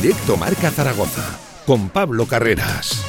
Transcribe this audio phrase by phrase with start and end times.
[0.00, 3.04] Directo Marca Zaragoza, con Pablo Carreras.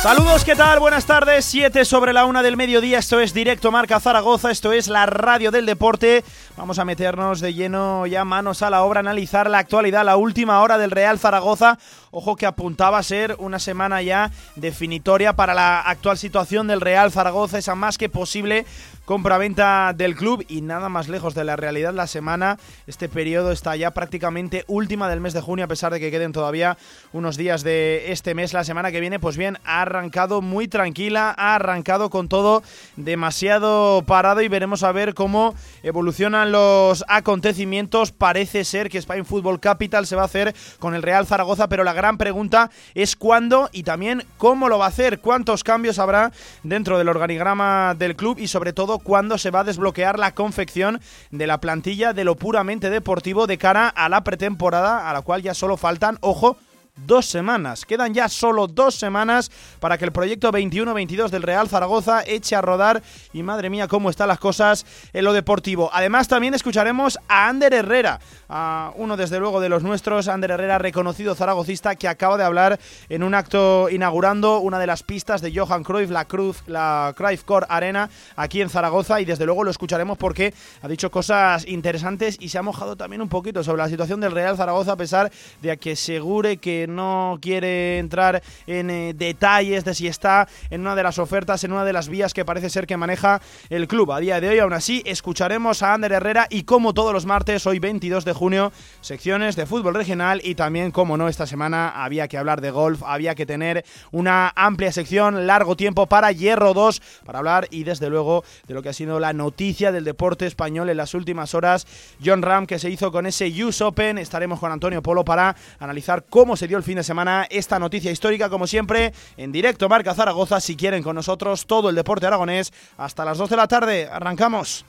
[0.00, 0.78] Saludos, ¿qué tal?
[0.78, 4.86] Buenas tardes, 7 sobre la una del mediodía, esto es Directo Marca Zaragoza, esto es
[4.86, 6.22] la radio del deporte.
[6.56, 10.60] Vamos a meternos de lleno ya manos a la obra, analizar la actualidad, la última
[10.60, 11.80] hora del Real Zaragoza.
[12.12, 17.10] Ojo que apuntaba a ser una semana ya definitoria para la actual situación del Real
[17.10, 18.64] Zaragoza, esa más que posible
[19.06, 22.58] compra-venta del club y nada más lejos de la realidad la semana.
[22.86, 26.32] Este periodo está ya prácticamente última del mes de junio, a pesar de que queden
[26.32, 26.76] todavía
[27.12, 28.52] unos días de este mes.
[28.52, 32.62] La semana que viene, pues bien, ha arrancado muy tranquila, ha arrancado con todo
[32.96, 38.10] demasiado parado y veremos a ver cómo evolucionan los acontecimientos.
[38.10, 41.84] Parece ser que Spain Football Capital se va a hacer con el Real Zaragoza, pero
[41.84, 46.32] la gran pregunta es cuándo y también cómo lo va a hacer, cuántos cambios habrá
[46.64, 51.00] dentro del organigrama del club y sobre todo cuándo se va a desbloquear la confección
[51.30, 55.42] de la plantilla de lo puramente deportivo de cara a la pretemporada, a la cual
[55.42, 56.58] ya solo faltan, ojo,
[56.96, 57.84] dos semanas.
[57.84, 62.62] Quedan ya solo dos semanas para que el proyecto 21-22 del Real Zaragoza eche a
[62.62, 63.02] rodar.
[63.32, 65.90] Y madre mía, cómo están las cosas en lo deportivo.
[65.92, 70.78] Además, también escucharemos a Ander Herrera, a uno desde luego de los nuestros, Ander Herrera,
[70.78, 75.52] reconocido zaragocista, que acaba de hablar en un acto inaugurando una de las pistas de
[75.54, 79.20] Johan Cruyff, la Cruz, la Cruyff Core Arena, aquí en Zaragoza.
[79.20, 83.20] Y desde luego lo escucharemos porque ha dicho cosas interesantes y se ha mojado también
[83.20, 85.30] un poquito sobre la situación del Real Zaragoza, a pesar
[85.60, 90.94] de que asegure que no quiere entrar en eh, detalles de si está en una
[90.94, 94.12] de las ofertas, en una de las vías que parece ser que maneja el club.
[94.12, 97.66] A día de hoy, aún así, escucharemos a Ander Herrera y como todos los martes,
[97.66, 102.28] hoy 22 de junio, secciones de fútbol regional y también, como no, esta semana había
[102.28, 107.02] que hablar de golf, había que tener una amplia sección, largo tiempo para Hierro 2,
[107.24, 110.88] para hablar y desde luego de lo que ha sido la noticia del deporte español
[110.90, 111.86] en las últimas horas.
[112.24, 116.24] John Ram que se hizo con ese US Open, estaremos con Antonio Polo para analizar
[116.28, 120.14] cómo se dio el fin de semana esta noticia histórica, como siempre, en directo Marca
[120.14, 124.08] Zaragoza, si quieren con nosotros todo el deporte aragonés, hasta las 2 de la tarde.
[124.10, 124.84] Arrancamos.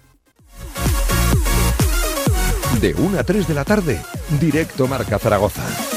[2.81, 4.01] De 1 a 3 de la tarde,
[4.39, 5.96] directo Marca Zaragoza.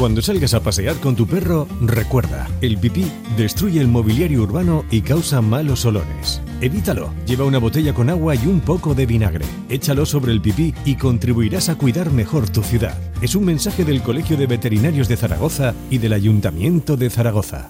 [0.00, 3.04] Cuando salgas a pasear con tu perro, recuerda, el pipí
[3.36, 6.40] destruye el mobiliario urbano y causa malos olores.
[6.62, 9.44] Evítalo, lleva una botella con agua y un poco de vinagre.
[9.68, 12.96] Échalo sobre el pipí y contribuirás a cuidar mejor tu ciudad.
[13.20, 17.68] Es un mensaje del Colegio de Veterinarios de Zaragoza y del Ayuntamiento de Zaragoza.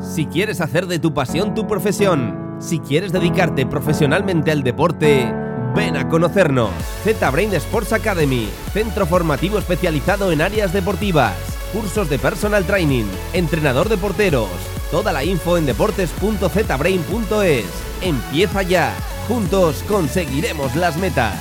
[0.00, 5.30] Si quieres hacer de tu pasión tu profesión, si quieres dedicarte profesionalmente al deporte,
[5.74, 6.70] Ven a conocernos.
[7.04, 11.36] Z-Brain Sports Academy, centro formativo especializado en áreas deportivas,
[11.72, 14.50] cursos de personal training, entrenador de porteros.
[14.90, 17.66] Toda la info en deportes.zbrain.es.
[18.02, 18.92] Empieza ya.
[19.28, 21.36] Juntos conseguiremos las metas.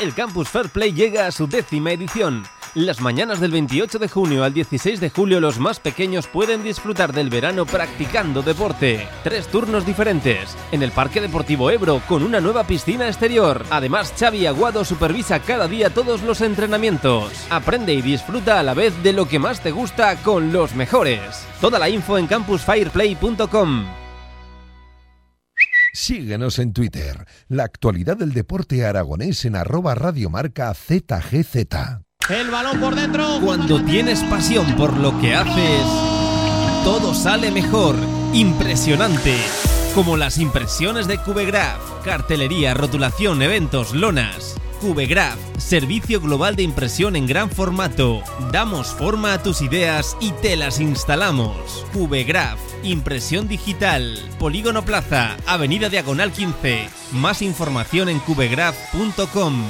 [0.00, 2.44] El Campus Fair Play llega a su décima edición
[2.74, 7.12] las mañanas del 28 de junio al 16 de julio los más pequeños pueden disfrutar
[7.12, 9.08] del verano practicando deporte.
[9.24, 10.56] Tres turnos diferentes.
[10.70, 13.64] En el Parque Deportivo Ebro con una nueva piscina exterior.
[13.70, 17.32] Además Xavi Aguado supervisa cada día todos los entrenamientos.
[17.50, 21.44] Aprende y disfruta a la vez de lo que más te gusta con los mejores.
[21.60, 23.86] Toda la info en campusfireplay.com.
[25.92, 27.26] Síguenos en Twitter.
[27.48, 32.09] La actualidad del deporte aragonés en arroba radiomarca ZGZ.
[32.28, 33.40] El balón por dentro.
[33.42, 35.84] Cuando tienes pasión por lo que haces,
[36.84, 37.96] todo sale mejor.
[38.32, 39.36] Impresionante.
[39.96, 41.80] Como las impresiones de Cubegraph.
[42.04, 44.54] Cartelería, rotulación, eventos, lonas.
[44.80, 48.22] Cubegraph, servicio global de impresión en gran formato.
[48.52, 51.84] Damos forma a tus ideas y te las instalamos.
[51.92, 54.18] Cubegraph, impresión digital.
[54.38, 56.88] Polígono Plaza, Avenida Diagonal 15.
[57.12, 59.64] Más información en cubegraph.com.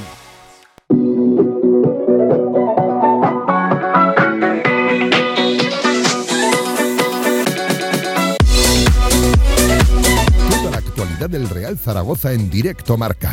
[11.27, 13.31] del Real Zaragoza en directo marca.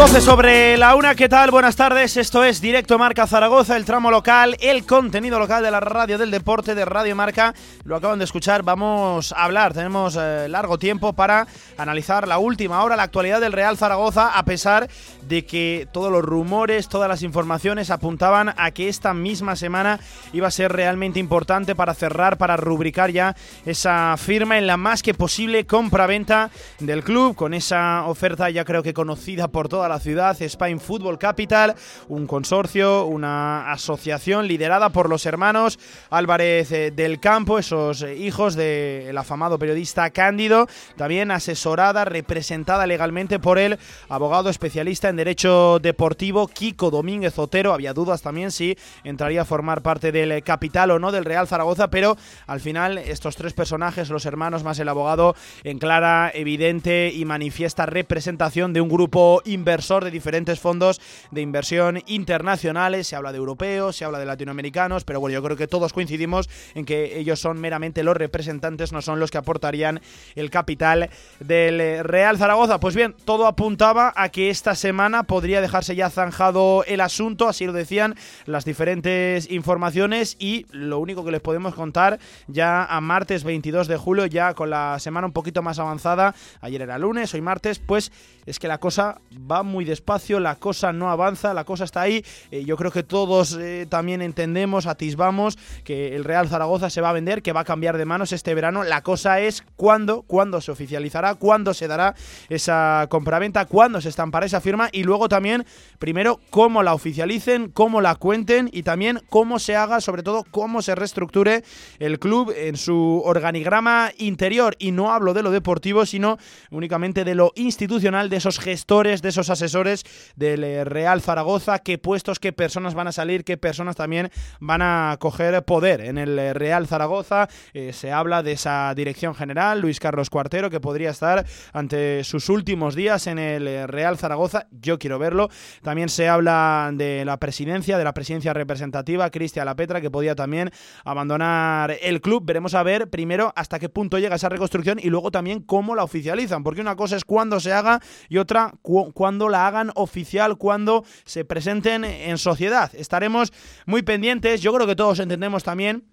[0.00, 1.50] 12 sobre la una, ¿qué tal?
[1.50, 5.78] Buenas tardes, esto es Directo Marca Zaragoza, el tramo local, el contenido local de la
[5.78, 7.54] radio del deporte de Radio Marca.
[7.84, 12.82] Lo acaban de escuchar, vamos a hablar, tenemos eh, largo tiempo para analizar la última
[12.82, 14.88] hora, la actualidad del Real Zaragoza, a pesar
[15.28, 20.00] de que todos los rumores, todas las informaciones apuntaban a que esta misma semana
[20.32, 23.36] iba a ser realmente importante para cerrar, para rubricar ya
[23.66, 26.48] esa firma en la más que posible compra-venta
[26.78, 31.18] del club, con esa oferta ya creo que conocida por toda la ciudad, Spain Football
[31.18, 31.74] Capital,
[32.08, 38.54] un consorcio, una asociación liderada por los hermanos Álvarez eh, del Campo, esos eh, hijos
[38.54, 43.78] del afamado periodista Cándido, también asesorada, representada legalmente por el
[44.08, 47.74] abogado especialista en derecho deportivo Kiko Domínguez Otero.
[47.74, 51.90] Había dudas también si entraría a formar parte del capital o no del Real Zaragoza,
[51.90, 52.16] pero
[52.46, 55.34] al final estos tres personajes, los hermanos más el abogado,
[55.64, 61.00] en clara, evidente y manifiesta representación de un grupo inversor de diferentes fondos
[61.30, 65.56] de inversión internacionales, se habla de europeos, se habla de latinoamericanos, pero bueno, yo creo
[65.56, 70.00] que todos coincidimos en que ellos son meramente los representantes, no son los que aportarían
[70.34, 71.08] el capital
[71.40, 72.78] del Real Zaragoza.
[72.78, 77.64] Pues bien, todo apuntaba a que esta semana podría dejarse ya zanjado el asunto, así
[77.64, 82.18] lo decían las diferentes informaciones y lo único que les podemos contar
[82.48, 86.82] ya a martes 22 de julio, ya con la semana un poquito más avanzada, ayer
[86.82, 88.12] era lunes, hoy martes, pues
[88.50, 89.20] es que la cosa
[89.50, 92.24] va muy despacio, la cosa no avanza, la cosa está ahí.
[92.50, 97.10] Eh, yo creo que todos eh, también entendemos, atisbamos que el Real Zaragoza se va
[97.10, 98.82] a vender, que va a cambiar de manos este verano.
[98.82, 102.14] La cosa es cuándo, cuándo se oficializará, cuándo se dará
[102.48, 105.64] esa compraventa, cuándo se estampará esa firma y luego también,
[106.00, 110.82] primero, cómo la oficialicen, cómo la cuenten y también cómo se haga, sobre todo, cómo
[110.82, 111.62] se reestructure
[112.00, 114.74] el club en su organigrama interior.
[114.80, 116.36] Y no hablo de lo deportivo, sino
[116.72, 120.04] únicamente de lo institucional, esos gestores, de esos asesores
[120.34, 124.82] del eh, Real Zaragoza, qué puestos, qué personas van a salir, qué personas también van
[124.82, 127.48] a coger poder en el eh, Real Zaragoza.
[127.74, 132.48] Eh, se habla de esa dirección general, Luis Carlos Cuartero, que podría estar ante sus
[132.48, 134.66] últimos días en el Real Zaragoza.
[134.70, 135.48] Yo quiero verlo.
[135.82, 140.70] También se habla de la presidencia, de la presidencia representativa, Cristian Lapetra, que podía también
[141.04, 142.44] abandonar el club.
[142.44, 146.04] Veremos a ver primero hasta qué punto llega esa reconstrucción y luego también cómo la
[146.04, 151.04] oficializan, porque una cosa es cuándo se haga y otra cuándo la hagan oficial, cuando
[151.24, 152.94] se presenten en sociedad.
[152.94, 153.52] Estaremos
[153.86, 156.04] muy pendientes, yo creo que todos entendemos también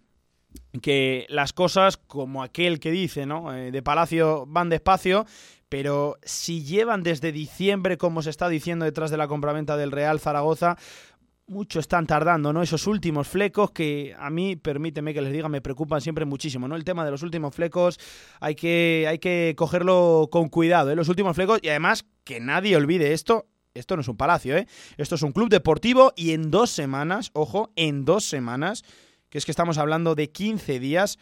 [0.81, 3.53] que las cosas, como aquel que dice, ¿no?
[3.53, 5.25] Eh, de Palacio van despacio,
[5.69, 10.19] pero si llevan desde diciembre, como se está diciendo detrás de la compraventa del Real
[10.19, 10.77] Zaragoza,
[11.47, 12.61] mucho están tardando, ¿no?
[12.61, 16.75] Esos últimos flecos que a mí, permíteme que les diga, me preocupan siempre muchísimo, ¿no?
[16.75, 17.99] El tema de los últimos flecos
[18.39, 20.95] hay que, hay que cogerlo con cuidado, ¿eh?
[20.95, 24.67] Los últimos flecos y además que nadie olvide esto, esto no es un palacio, ¿eh?
[24.97, 28.83] Esto es un club deportivo y en dos semanas, ojo, en dos semanas,
[29.29, 31.17] que es que estamos hablando de 15 días,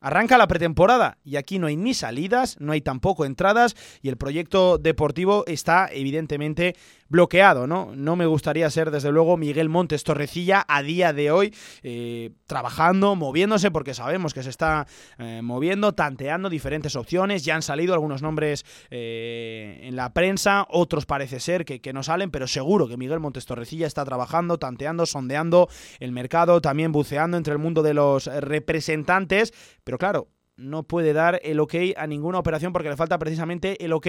[0.00, 4.18] Arranca la pretemporada y aquí no hay ni salidas, no hay tampoco entradas y el
[4.18, 6.76] proyecto deportivo está evidentemente
[7.08, 7.92] bloqueado, ¿no?
[7.94, 13.14] No me gustaría ser, desde luego, Miguel Montes Torrecilla a día de hoy, eh, trabajando,
[13.14, 14.86] moviéndose, porque sabemos que se está
[15.18, 17.44] eh, moviendo, tanteando diferentes opciones.
[17.44, 22.02] Ya han salido algunos nombres eh, en la prensa, otros parece ser que, que no
[22.02, 25.68] salen, pero seguro que Miguel Montes Torrecilla está trabajando, tanteando, sondeando
[26.00, 29.52] el mercado, también buceando entre el mundo de los representantes.
[29.86, 30.26] Pero claro,
[30.56, 34.06] no puede dar el ok a ninguna operación porque le falta precisamente el ok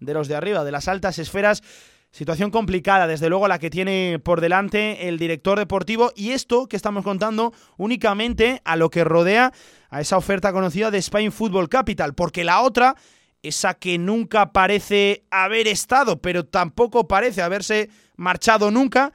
[0.00, 1.62] de los de arriba, de las altas esferas.
[2.10, 6.10] Situación complicada, desde luego, la que tiene por delante el director deportivo.
[6.16, 9.52] Y esto que estamos contando únicamente a lo que rodea
[9.88, 12.96] a esa oferta conocida de Spain Football Capital, porque la otra,
[13.40, 19.12] esa que nunca parece haber estado, pero tampoco parece haberse marchado nunca,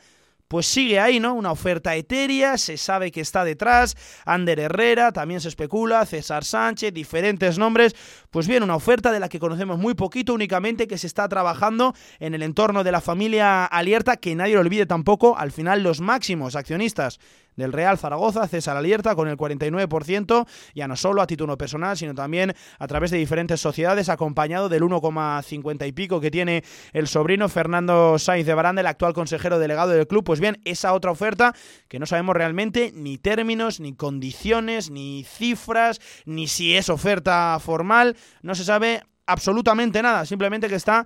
[0.55, 1.33] pues sigue ahí, ¿no?
[1.33, 6.93] Una oferta etérea, se sabe que está detrás, Ander Herrera, también se especula, César Sánchez,
[6.93, 7.93] diferentes nombres,
[8.29, 11.93] pues bien, una oferta de la que conocemos muy poquito, únicamente que se está trabajando
[12.21, 15.99] en el entorno de la familia Alierta, que nadie lo olvide tampoco, al final los
[15.99, 17.19] máximos accionistas
[17.55, 22.13] del Real Zaragoza, César Alierta, con el 49%, ya no solo a título personal, sino
[22.13, 27.49] también a través de diferentes sociedades, acompañado del 1,50 y pico que tiene el sobrino
[27.49, 30.23] Fernando Sainz de Baranda, el actual consejero delegado del club.
[30.23, 31.53] Pues bien, esa otra oferta
[31.87, 38.15] que no sabemos realmente ni términos, ni condiciones, ni cifras, ni si es oferta formal,
[38.41, 41.05] no se sabe absolutamente nada, simplemente que está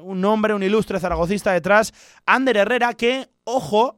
[0.00, 1.92] un nombre, un ilustre zaragocista detrás,
[2.26, 3.97] Ander Herrera, que, ojo,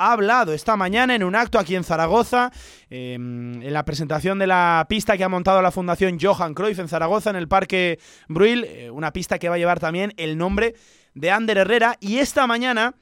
[0.00, 2.50] ha hablado esta mañana en un acto aquí en Zaragoza,
[2.88, 6.88] em, en la presentación de la pista que ha montado la Fundación Johan Cruyff en
[6.88, 10.74] Zaragoza, en el Parque Bruil, eh, una pista que va a llevar también el nombre
[11.14, 11.96] de Ander Herrera.
[12.00, 12.94] Y esta mañana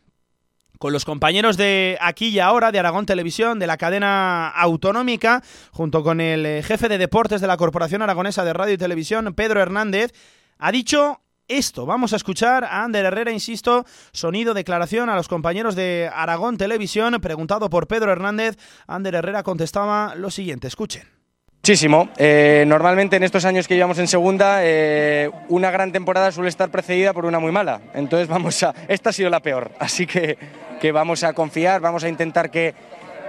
[0.79, 6.03] con los compañeros de Aquí y Ahora, de Aragón Televisión, de la cadena autonómica, junto
[6.03, 9.61] con el eh, jefe de deportes de la Corporación Aragonesa de Radio y Televisión, Pedro
[9.61, 10.13] Hernández,
[10.59, 11.87] ha dicho esto.
[11.87, 17.19] Vamos a escuchar a Ander Herrera, insisto, sonido, declaración a los compañeros de Aragón Televisión.
[17.21, 20.69] Preguntado por Pedro Hernández, Ander Herrera contestaba lo siguiente.
[20.69, 21.19] Escuchen.
[21.63, 22.09] Muchísimo.
[22.17, 26.71] Eh, normalmente en estos años que llevamos en segunda, eh, una gran temporada suele estar
[26.71, 27.81] precedida por una muy mala.
[27.95, 28.75] Entonces vamos a.
[28.87, 29.73] Esta ha sido la peor.
[29.79, 30.39] Así que,
[30.81, 32.75] que vamos a confiar, vamos a intentar que,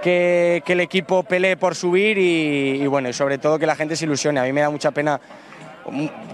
[0.02, 3.96] que, el equipo pelee por subir y, y bueno, y sobre todo que la gente
[3.96, 4.40] se ilusione.
[4.40, 5.20] A mí me da mucha pena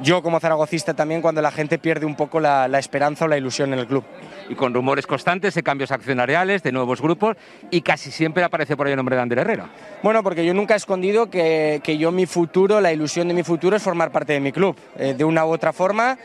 [0.02, 3.72] yo como zaragocista también cuando la gente pierde un poco la, esperanza o la ilusión
[3.72, 4.04] en el club.
[4.48, 7.36] Y con rumores constantes de cambios accionariales, de nuevos grupos,
[7.70, 9.68] y casi siempre aparece por ahí el nombre de Ander Herrera.
[10.02, 13.76] Bueno, porque yo nunca he escondido que, yo mi futuro, la ilusión de mi futuro
[13.76, 14.76] es formar parte de mi club.
[14.98, 16.18] Eh, de una u otra forma,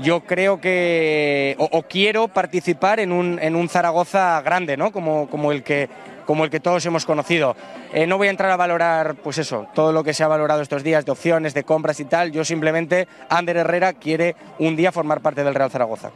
[0.00, 4.92] yo creo que, o, quiero participar en un, en un Zaragoza grande, ¿no?
[4.92, 5.88] Como, como el que
[6.24, 7.56] como el que todos hemos conocido.
[7.92, 10.62] Eh, no voy a entrar a valorar, pues eso, todo lo que se ha valorado
[10.62, 12.32] estos días de opciones, de compras y tal.
[12.32, 16.10] Yo simplemente, Ander Herrera quiere un día formar parte del Real Zaragoza.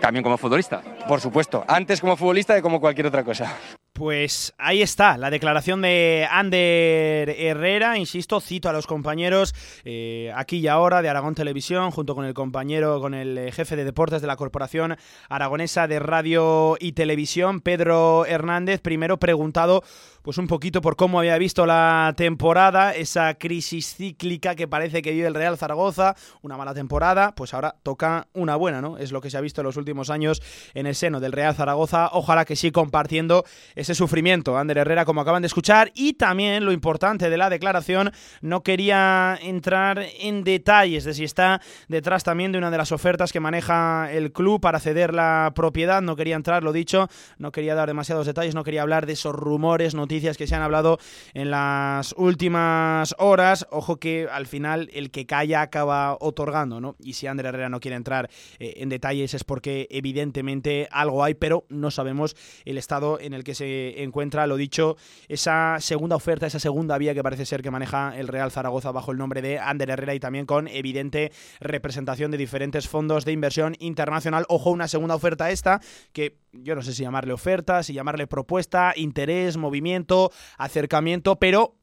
[0.00, 0.82] También como futbolista.
[1.08, 3.52] Por supuesto, antes como futbolista de como cualquier otra cosa.
[3.94, 10.56] Pues ahí está la declaración de Ander Herrera, insisto, cito a los compañeros eh, aquí
[10.56, 14.26] y ahora de Aragón Televisión, junto con el compañero, con el jefe de deportes de
[14.26, 14.96] la Corporación
[15.28, 19.84] Aragonesa de Radio y Televisión, Pedro Hernández, primero preguntado
[20.24, 25.12] pues un poquito por cómo había visto la temporada, esa crisis cíclica que parece que
[25.12, 28.96] vive el Real Zaragoza, una mala temporada, pues ahora toca una buena, ¿no?
[28.96, 30.40] Es lo que se ha visto en los últimos años
[30.72, 33.44] en el seno del Real Zaragoza, ojalá que sí compartiendo
[33.84, 34.56] ese sufrimiento.
[34.58, 38.10] Ander Herrera, como acaban de escuchar, y también lo importante de la declaración,
[38.40, 43.32] no quería entrar en detalles de si está detrás también de una de las ofertas
[43.32, 47.74] que maneja el club para ceder la propiedad, no quería entrar, lo dicho, no quería
[47.74, 50.98] dar demasiados detalles, no quería hablar de esos rumores, noticias que se han hablado
[51.34, 53.66] en las últimas horas.
[53.70, 56.96] Ojo que al final el que calla acaba otorgando, ¿no?
[56.98, 61.34] Y si Ander Herrera no quiere entrar eh, en detalles es porque evidentemente algo hay,
[61.34, 63.64] pero no sabemos el estado en el que se
[64.02, 64.96] encuentra, lo dicho,
[65.28, 69.12] esa segunda oferta, esa segunda vía que parece ser que maneja el Real Zaragoza bajo
[69.12, 73.76] el nombre de Ander Herrera y también con evidente representación de diferentes fondos de inversión
[73.78, 74.44] internacional.
[74.48, 75.80] Ojo, una segunda oferta esta
[76.12, 81.76] que yo no sé si llamarle oferta, si llamarle propuesta, interés, movimiento, acercamiento, pero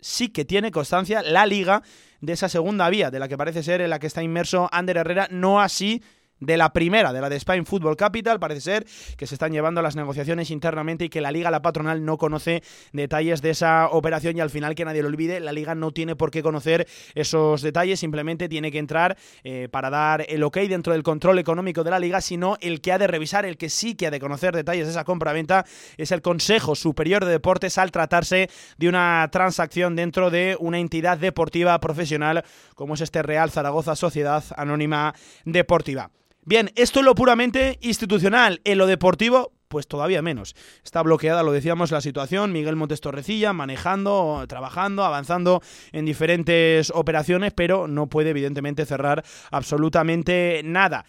[0.00, 1.82] sí que tiene constancia la liga
[2.20, 4.98] de esa segunda vía, de la que parece ser en la que está inmerso Ander
[4.98, 6.02] Herrera, no así
[6.40, 8.40] de la primera, de la de Spain Football Capital.
[8.40, 12.04] Parece ser que se están llevando las negociaciones internamente y que la liga, la patronal,
[12.04, 15.74] no conoce detalles de esa operación y al final que nadie lo olvide, la liga
[15.74, 20.42] no tiene por qué conocer esos detalles, simplemente tiene que entrar eh, para dar el
[20.42, 23.56] ok dentro del control económico de la liga, sino el que ha de revisar, el
[23.56, 25.64] que sí que ha de conocer detalles de esa compra-venta
[25.96, 31.18] es el Consejo Superior de Deportes al tratarse de una transacción dentro de una entidad
[31.18, 32.44] deportiva profesional
[32.74, 36.10] como es este Real Zaragoza Sociedad Anónima Deportiva.
[36.44, 38.60] Bien, esto es lo puramente institucional.
[38.64, 40.56] En lo deportivo, pues todavía menos.
[40.82, 42.52] Está bloqueada, lo decíamos, la situación.
[42.52, 50.62] Miguel Montes Torrecilla manejando, trabajando, avanzando en diferentes operaciones, pero no puede evidentemente cerrar absolutamente
[50.64, 51.04] nada.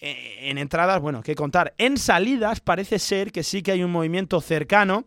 [0.00, 1.74] Eh, en entradas, bueno, qué contar.
[1.76, 5.06] En salidas parece ser que sí que hay un movimiento cercano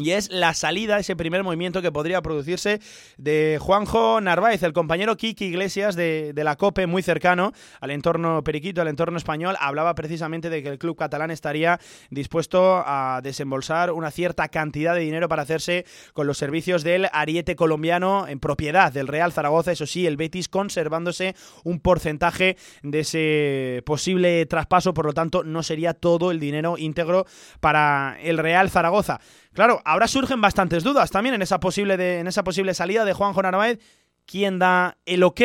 [0.00, 2.80] y es la salida, ese primer movimiento que podría producirse
[3.16, 8.80] de Juanjo Narváez, el compañero Kiki Iglesias de, la COPE, muy cercano al entorno periquito,
[8.80, 9.56] al entorno español.
[9.58, 15.00] Hablaba precisamente de que el club catalán estaría dispuesto a desembolsar una cierta cantidad de
[15.00, 19.72] dinero para hacerse con los servicios del ariete colombiano en propiedad del Real Zaragoza.
[19.72, 25.64] Eso sí, el Betis conservándose un porcentaje de ese posible traspaso, por lo tanto, no
[25.64, 27.26] sería todo el dinero íntegro
[27.58, 29.18] para el Real Zaragoza.
[29.58, 33.42] Claro, ahora surgen bastantes dudas también en esa posible, en esa posible salida de Juanjo
[33.42, 33.78] Narváez.
[34.26, 35.40] ¿Quién da el ok?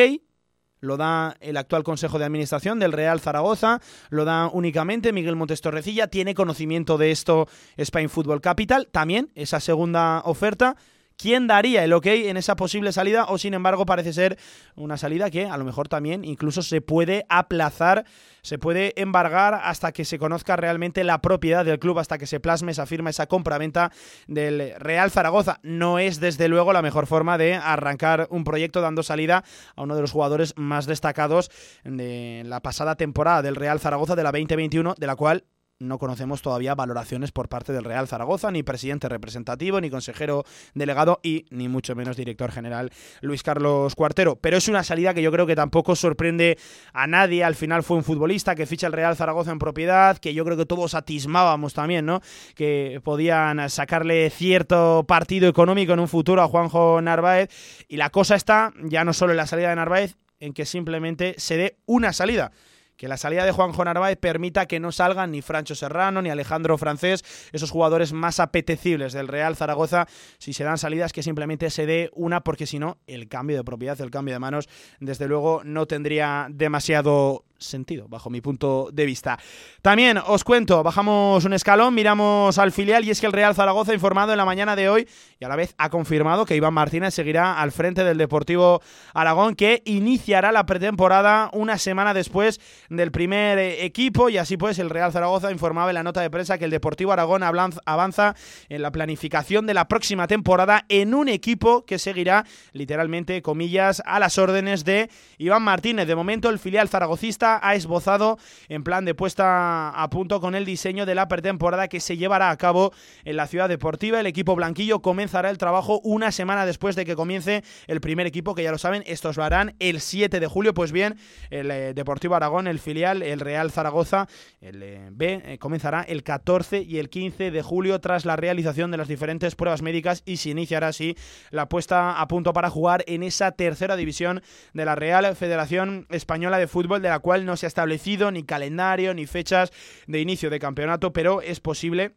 [0.80, 5.62] lo da el actual Consejo de Administración del Real Zaragoza, lo da únicamente Miguel Montes
[5.62, 7.48] Torrecilla, tiene conocimiento de esto
[7.78, 10.76] Spain Football Capital, también esa segunda oferta.
[11.16, 13.26] ¿Quién daría el ok en esa posible salida?
[13.28, 14.38] O sin embargo parece ser
[14.74, 18.04] una salida que a lo mejor también incluso se puede aplazar
[18.44, 22.40] se puede embargar hasta que se conozca realmente la propiedad del club, hasta que se
[22.40, 23.90] plasme esa firma, esa compra-venta
[24.26, 25.60] del Real Zaragoza.
[25.62, 29.44] No es desde luego la mejor forma de arrancar un proyecto dando salida
[29.74, 31.50] a uno de los jugadores más destacados
[31.84, 35.44] de la pasada temporada del Real Zaragoza de la 2021, de la cual
[35.80, 41.20] no conocemos todavía valoraciones por parte del Real Zaragoza, ni presidente representativo, ni consejero delegado
[41.22, 42.90] y ni mucho menos director general
[43.20, 44.36] Luis Carlos Cuartero.
[44.36, 46.58] Pero es una salida que yo creo que tampoco sorprende
[46.92, 47.44] a nadie.
[47.44, 50.56] Al final fue un futbolista que ficha el Real Zaragoza en propiedad, que yo creo
[50.56, 52.20] que todos atismábamos también, ¿no?
[52.54, 57.50] Que podían sacarle cierto partido económico en un futuro a Juanjo Narváez.
[57.88, 61.34] Y la cosa está ya no solo en la salida de Narváez, en que simplemente
[61.38, 62.52] se dé una salida
[62.96, 66.78] que la salida de Juanjo Narváez permita que no salgan ni Francho Serrano ni Alejandro
[66.78, 70.06] Francés, esos jugadores más apetecibles del Real Zaragoza,
[70.38, 73.64] si se dan salidas que simplemente se dé una, porque si no, el cambio de
[73.64, 74.68] propiedad, el cambio de manos,
[75.00, 79.38] desde luego no tendría demasiado sentido, bajo mi punto de vista.
[79.82, 83.92] También os cuento, bajamos un escalón, miramos al filial y es que el Real Zaragoza
[83.92, 86.74] ha informado en la mañana de hoy y a la vez ha confirmado que Iván
[86.74, 88.80] Martínez seguirá al frente del Deportivo
[89.12, 94.78] Aragón, que iniciará la pretemporada una semana después del primer eh, equipo y así pues
[94.78, 98.34] el Real Zaragoza informaba en la nota de prensa que el Deportivo Aragón avanza
[98.68, 104.18] en la planificación de la próxima temporada en un equipo que seguirá literalmente, comillas, a
[104.18, 106.06] las órdenes de Iván Martínez.
[106.06, 110.64] De momento el filial zaragocista ha esbozado en plan de puesta a punto con el
[110.64, 112.92] diseño de la pretemporada que se llevará a cabo
[113.24, 114.20] en la ciudad deportiva.
[114.20, 118.54] El equipo blanquillo comenzará el trabajo una semana después de que comience el primer equipo,
[118.54, 120.74] que ya lo saben, estos lo harán el 7 de julio.
[120.74, 121.16] Pues bien,
[121.50, 124.28] el eh, Deportivo Aragón, el filial, el Real Zaragoza,
[124.60, 128.90] el eh, B, eh, comenzará el 14 y el 15 de julio tras la realización
[128.90, 131.16] de las diferentes pruebas médicas y se iniciará así
[131.50, 134.42] la puesta a punto para jugar en esa tercera división
[134.72, 138.42] de la Real Federación Española de Fútbol, de la cual no se ha establecido ni
[138.42, 139.72] calendario ni fechas
[140.06, 142.14] de inicio de campeonato, pero es posible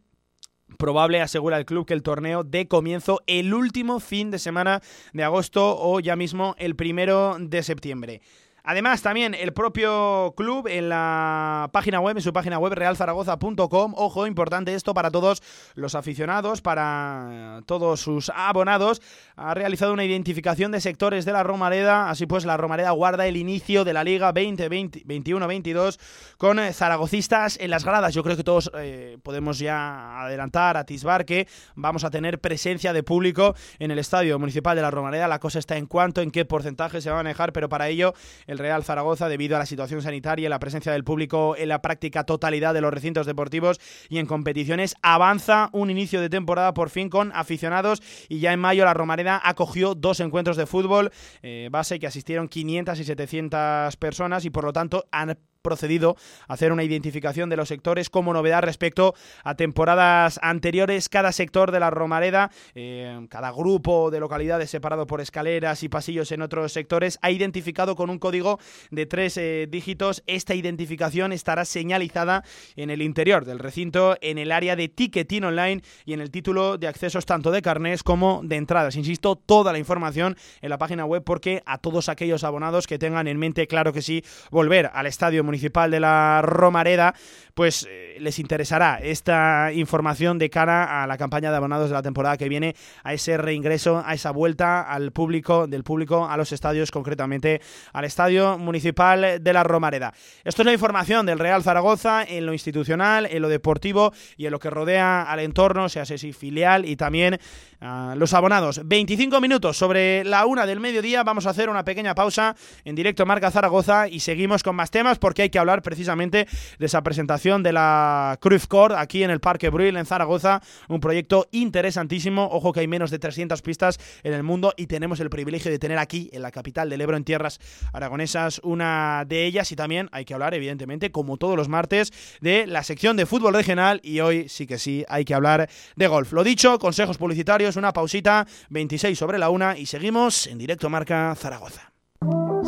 [0.78, 4.82] probable, asegura el club, que el torneo dé comienzo el último fin de semana
[5.14, 8.22] de agosto o ya mismo el primero de septiembre.
[8.70, 14.28] Además, también el propio club en la página web, en su página web realzaragoza.com, ojo,
[14.28, 15.42] importante esto para todos
[15.76, 19.02] los aficionados, para todos sus abonados,
[19.38, 23.38] ha realizado una identificación de sectores de la Romareda, así pues la Romareda guarda el
[23.38, 25.98] inicio de la Liga 2021-22
[26.38, 28.14] con eh, zaragocistas en las gradas.
[28.14, 33.02] Yo creo que todos eh, podemos ya adelantar, atisbar que vamos a tener presencia de
[33.02, 35.30] público en el Estadio Municipal de la Romareda.
[35.30, 38.14] La cosa está en cuanto, en qué porcentaje se va a manejar, pero para ello
[38.46, 41.82] el Real Zaragoza debido a la situación sanitaria y la presencia del público en la
[41.82, 44.96] práctica totalidad de los recintos deportivos y en competiciones.
[45.02, 49.42] Avanza un inicio de temporada por fin con aficionados y ya en mayo la Romareda
[49.44, 54.64] acogió dos encuentros de fútbol eh, base que asistieron 500 y 700 personas y por
[54.64, 55.38] lo tanto han
[55.68, 56.16] procedido
[56.48, 61.10] a hacer una identificación de los sectores como novedad respecto a temporadas anteriores.
[61.10, 66.32] Cada sector de la Romareda, eh, cada grupo de localidades separado por escaleras y pasillos
[66.32, 68.60] en otros sectores, ha identificado con un código
[68.92, 70.24] de tres eh, dígitos.
[70.26, 72.46] Esta identificación estará señalizada
[72.78, 76.78] en el interior del recinto, en el área de ticketing online y en el título
[76.78, 78.96] de accesos tanto de carnés como de entradas.
[78.96, 83.28] Insisto, toda la información en la página web porque a todos aquellos abonados que tengan
[83.28, 87.14] en mente, claro que sí, volver al estadio municipal de la Romareda,
[87.54, 92.04] pues eh, les interesará esta información de cara a la campaña de abonados de la
[92.04, 96.52] temporada que viene, a ese reingreso, a esa vuelta al público, del público a los
[96.52, 97.60] estadios, concretamente
[97.94, 100.14] al estadio municipal de la Romareda.
[100.44, 104.52] Esto es la información del Real Zaragoza en lo institucional, en lo deportivo y en
[104.52, 107.40] lo que rodea al entorno, sea si filial y también
[107.82, 108.82] a los abonados.
[108.86, 113.26] 25 minutos sobre la una del mediodía, vamos a hacer una pequeña pausa en directo
[113.26, 116.48] Marca Zaragoza y seguimos con más temas porque hay que hablar precisamente
[116.80, 121.00] de esa presentación de la Cruz Core aquí en el Parque Bruil en Zaragoza, un
[121.00, 125.30] proyecto interesantísimo, ojo que hay menos de 300 pistas en el mundo y tenemos el
[125.30, 127.60] privilegio de tener aquí en la capital del Ebro en tierras
[127.94, 132.68] aragonesas una de ellas y también hay que hablar evidentemente como todos los martes de
[132.68, 136.32] la sección de fútbol regional y hoy sí que sí hay que hablar de golf.
[136.34, 141.36] Lo dicho, consejos publicitarios, una pausita, 26 sobre la una y seguimos en directo Marca
[141.36, 141.97] Zaragoza.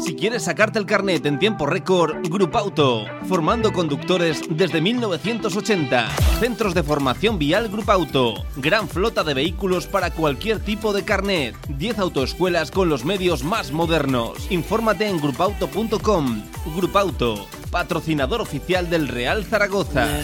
[0.04, 6.10] Si quieres sacarte el carnet en tiempo récord, Grupauto, formando conductores desde 1980.
[6.40, 11.56] Centros de formación vial Grupauto, gran flota de vehículos para cualquier tipo de carnet.
[11.68, 14.50] 10 autoescuelas con los medios más modernos.
[14.50, 16.44] Infórmate en grupauto.com.
[16.76, 20.24] Grupauto, patrocinador oficial del Real Zaragoza.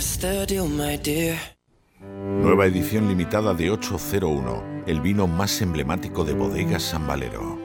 [2.02, 7.64] Nueva edición limitada de 801, el vino más emblemático de bodegas San Valero.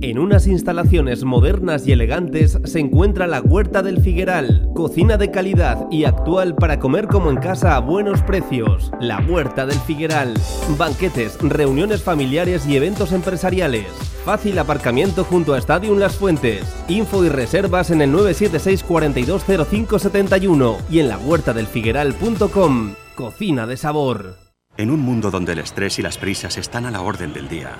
[0.00, 5.88] En unas instalaciones modernas y elegantes se encuentra la Huerta del Figueral, cocina de calidad
[5.90, 8.92] y actual para comer como en casa a buenos precios.
[9.00, 10.34] La Huerta del Figueral,
[10.78, 13.86] banquetes, reuniones familiares y eventos empresariales.
[14.24, 16.62] Fácil aparcamiento junto a Stadium Las Fuentes.
[16.86, 22.94] Info y reservas en el 976 420571 y en la huertadelfigueral.com.
[23.16, 24.36] Cocina de sabor.
[24.76, 27.72] En un mundo donde el estrés y las prisas están a la orden del día,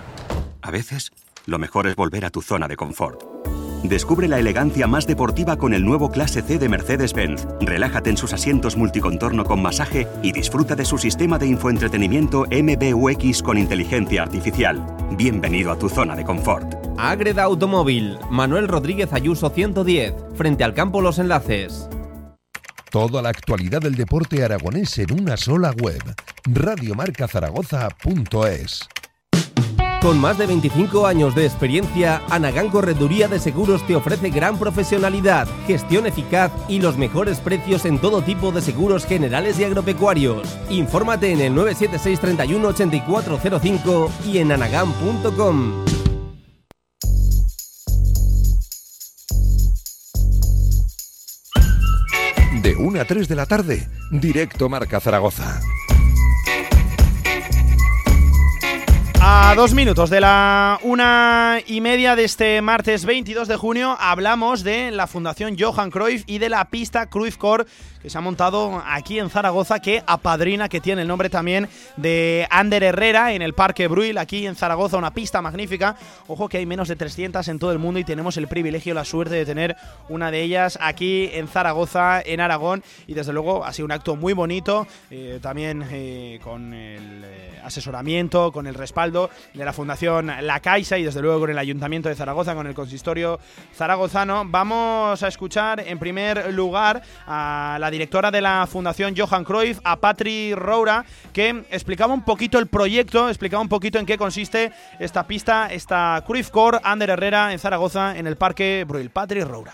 [0.62, 1.12] a veces
[1.48, 3.22] lo mejor es volver a tu zona de confort.
[3.82, 7.46] Descubre la elegancia más deportiva con el nuevo Clase C de Mercedes-Benz.
[7.61, 13.42] Relájate en sus asientos multicontorno con masaje y disfruta de su sistema de infoentretenimiento MBUX
[13.42, 14.84] con inteligencia artificial.
[15.16, 16.70] Bienvenido a tu zona de confort.
[16.98, 21.88] Agreda Automóvil, Manuel Rodríguez Ayuso 110, frente al campo Los Enlaces.
[22.90, 26.02] Toda la actualidad del deporte aragonés en una sola web.
[26.44, 28.87] Radiomarcazaragoza.es
[30.00, 35.48] con más de 25 años de experiencia, Anagán Correduría de Seguros te ofrece gran profesionalidad,
[35.66, 40.58] gestión eficaz y los mejores precios en todo tipo de seguros generales y agropecuarios.
[40.70, 45.84] Infórmate en el 976 31 8405 y en anagán.com.
[52.62, 55.61] De 1 a 3 de la tarde, directo Marca Zaragoza.
[59.40, 64.64] A dos minutos de la una y media de este martes 22 de junio hablamos
[64.64, 67.64] de la Fundación Johan Cruyff y de la pista Cruyff Core
[68.03, 72.46] que se ha montado aquí en Zaragoza que apadrina, que tiene el nombre también de
[72.51, 75.96] Ander Herrera en el Parque Bruil, aquí en Zaragoza, una pista magnífica.
[76.27, 79.05] Ojo que hay menos de 300 en todo el mundo y tenemos el privilegio, la
[79.05, 79.77] suerte de tener
[80.09, 84.16] una de ellas aquí en Zaragoza, en Aragón y desde luego ha sido un acto
[84.16, 90.32] muy bonito, eh, también eh, con el eh, asesoramiento, con el respaldo de la Fundación
[90.42, 93.38] La Caixa y desde luego con el Ayuntamiento de Zaragoza, con el consistorio
[93.74, 94.44] zaragozano.
[94.46, 99.96] Vamos a escuchar en primer lugar a la directora de la Fundación Johan Cruyff, a
[99.96, 105.26] Patri Roura, que explicaba un poquito el proyecto, explicaba un poquito en qué consiste esta
[105.26, 109.10] pista, esta Cruyff Core Ander Herrera en Zaragoza, en el Parque Bruil.
[109.10, 109.72] Patri Roura.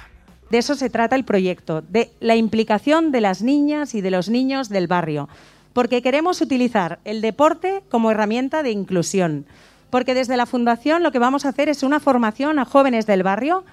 [0.50, 4.28] De eso se trata el proyecto, de la implicación de las niñas y de los
[4.28, 5.28] niños del barrio
[5.74, 9.44] porque queremos utilizar el deporte como herramienta de inclusión,
[9.90, 13.22] porque desde la Fundación lo que vamos a hacer es una formación a jóvenes del
[13.22, 13.64] barrio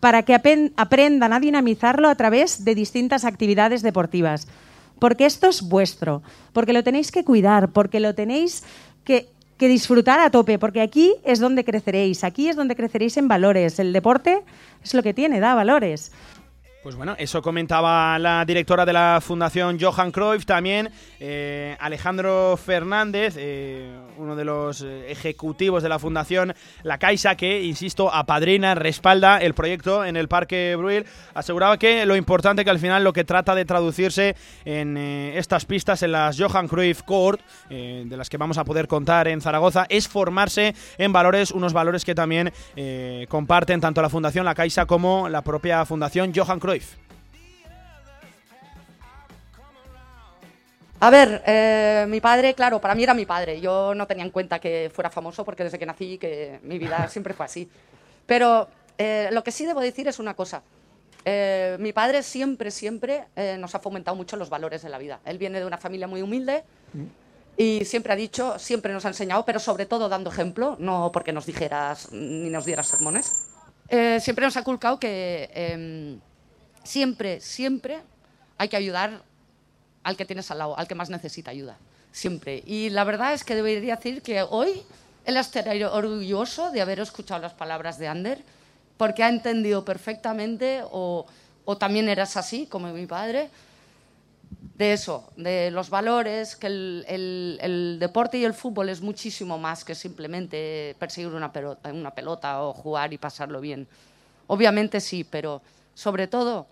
[0.00, 4.48] para que aprendan a dinamizarlo a través de distintas actividades deportivas.
[4.98, 8.64] Porque esto es vuestro, porque lo tenéis que cuidar, porque lo tenéis
[9.04, 13.28] que, que disfrutar a tope, porque aquí es donde creceréis, aquí es donde creceréis en
[13.28, 13.78] valores.
[13.78, 14.42] El deporte
[14.82, 16.12] es lo que tiene, da valores.
[16.82, 20.90] Pues bueno, eso comentaba la directora de la Fundación Johan Cruyff, también
[21.20, 23.88] eh, Alejandro Fernández, eh,
[24.18, 29.54] uno de los eh, ejecutivos de la Fundación La Caixa, que, insisto, apadrina, respalda el
[29.54, 33.54] proyecto en el Parque Bruil, aseguraba que lo importante que al final lo que trata
[33.54, 38.64] de traducirse en estas pistas, en las Johan Cruyff Court, de las que vamos a
[38.64, 42.52] poder contar en Zaragoza, es formarse en valores, unos valores que también
[43.28, 46.96] comparten tanto la Fundación La Caixa como la propia Fundación Johan Cruyff.
[51.02, 53.60] A ver, eh, mi padre, claro, para mí era mi padre.
[53.60, 57.08] Yo no tenía en cuenta que fuera famoso porque desde que nací que mi vida
[57.10, 57.68] siempre fue así.
[58.24, 60.62] Pero eh, lo que sí debo decir es una cosa.
[61.24, 63.24] Eh, mi padre siempre, siempre
[63.58, 65.18] nos ha fomentado mucho los valores de la vida.
[65.24, 66.62] Él viene de una familia muy humilde
[67.56, 71.32] y siempre ha dicho, siempre nos ha enseñado, pero sobre todo dando ejemplo, no porque
[71.32, 73.48] nos dijeras ni nos dieras sermones.
[74.20, 76.20] siempre nos ha culcado que em,
[76.84, 78.02] Siempre, siempre
[78.58, 79.22] hay que ayudar
[80.04, 81.76] al que tienes al lado, al que más necesita ayuda.
[82.12, 82.62] Siempre.
[82.66, 84.82] Y la verdad es que debería decir que hoy
[85.24, 88.42] él estaría orgulloso de haber escuchado las palabras de Ander,
[88.96, 91.26] porque ha entendido perfectamente, o,
[91.78, 93.48] también eras así, como mi padre,
[94.76, 99.94] de eso, de los valores, que el, deporte y el fútbol es muchísimo más que
[99.94, 101.52] simplemente perseguir una
[101.84, 103.86] una pelota o jugar y pasarlo bien.
[104.48, 105.62] Obviamente sí, pero
[105.94, 106.66] sobre todo,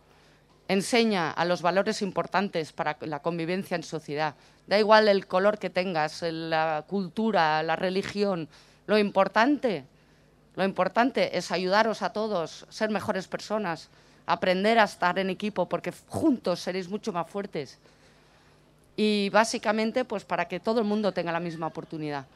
[0.71, 4.37] enseña a los valores importantes para la convivencia en sociedad.
[4.69, 8.49] Da igual el color que tengas, la cultura, la religión.
[8.87, 9.85] Lo importante,
[10.55, 13.89] lo importante es ayudaros a todos, ser mejores personas,
[14.27, 17.81] aprender a estar en equipo, porque juntos seréis mucho más fuertes.
[18.97, 22.27] Y básicamente, pues para que todo el mundo tenga la misma oportunidad.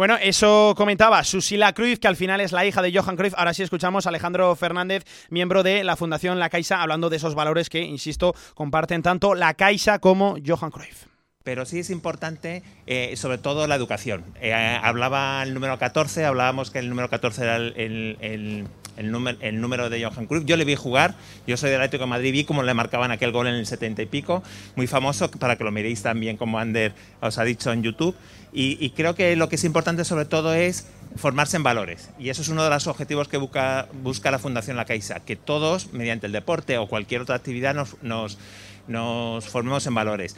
[0.00, 3.34] Bueno, eso comentaba Susila Cruyff, que al final es la hija de Johan Cruyff.
[3.36, 7.34] Ahora sí escuchamos a Alejandro Fernández, miembro de la Fundación La Caixa, hablando de esos
[7.34, 11.04] valores que, insisto, comparten tanto La Caixa como Johan Cruyff.
[11.44, 14.24] pero sí es importante eh, sobre todo la educación.
[14.40, 18.68] Eh, hablaba el número 14, hablábamos que el número 14 era el,
[19.00, 20.44] el, número, el número de Johan Cruyff.
[20.44, 21.14] Yo le vi jugar,
[21.46, 24.02] yo soy del Atlético de Madrid, vi cómo le marcaban aquel gol en el 70
[24.02, 24.42] y pico,
[24.76, 28.14] muy famoso, para que lo miréis también como Ander os ha dicho en YouTube.
[28.52, 32.10] Y, creo que lo que es importante sobre todo es formarse en valores.
[32.18, 35.36] Y eso es uno de los objetivos que busca, busca la Fundación La Caixa, que
[35.36, 38.38] todos, mediante el deporte o cualquier otra actividad, nos, nos,
[38.88, 40.36] nos formemos en valores.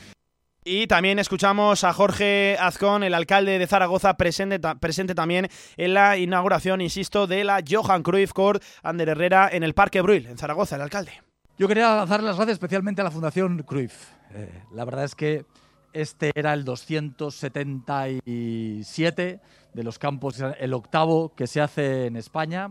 [0.64, 6.16] Y también escuchamos a Jorge Azcón, el alcalde de Zaragoza, presente, presente también en la
[6.16, 10.76] inauguración, insisto, de la Johan Cruyff Court Ander Herrera en el Parque Bruil, en Zaragoza,
[10.76, 11.20] el alcalde.
[11.58, 14.12] Yo quería dar las gracias especialmente a la Fundación Cruyff.
[14.34, 15.46] Eh, la verdad es que
[15.92, 19.40] este era el 277
[19.74, 22.70] de los campos, el octavo que se hace en España,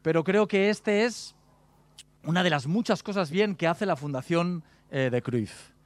[0.00, 1.34] pero creo que este es
[2.24, 5.76] una de las muchas cosas bien que hace la Fundación eh, de Cruyff.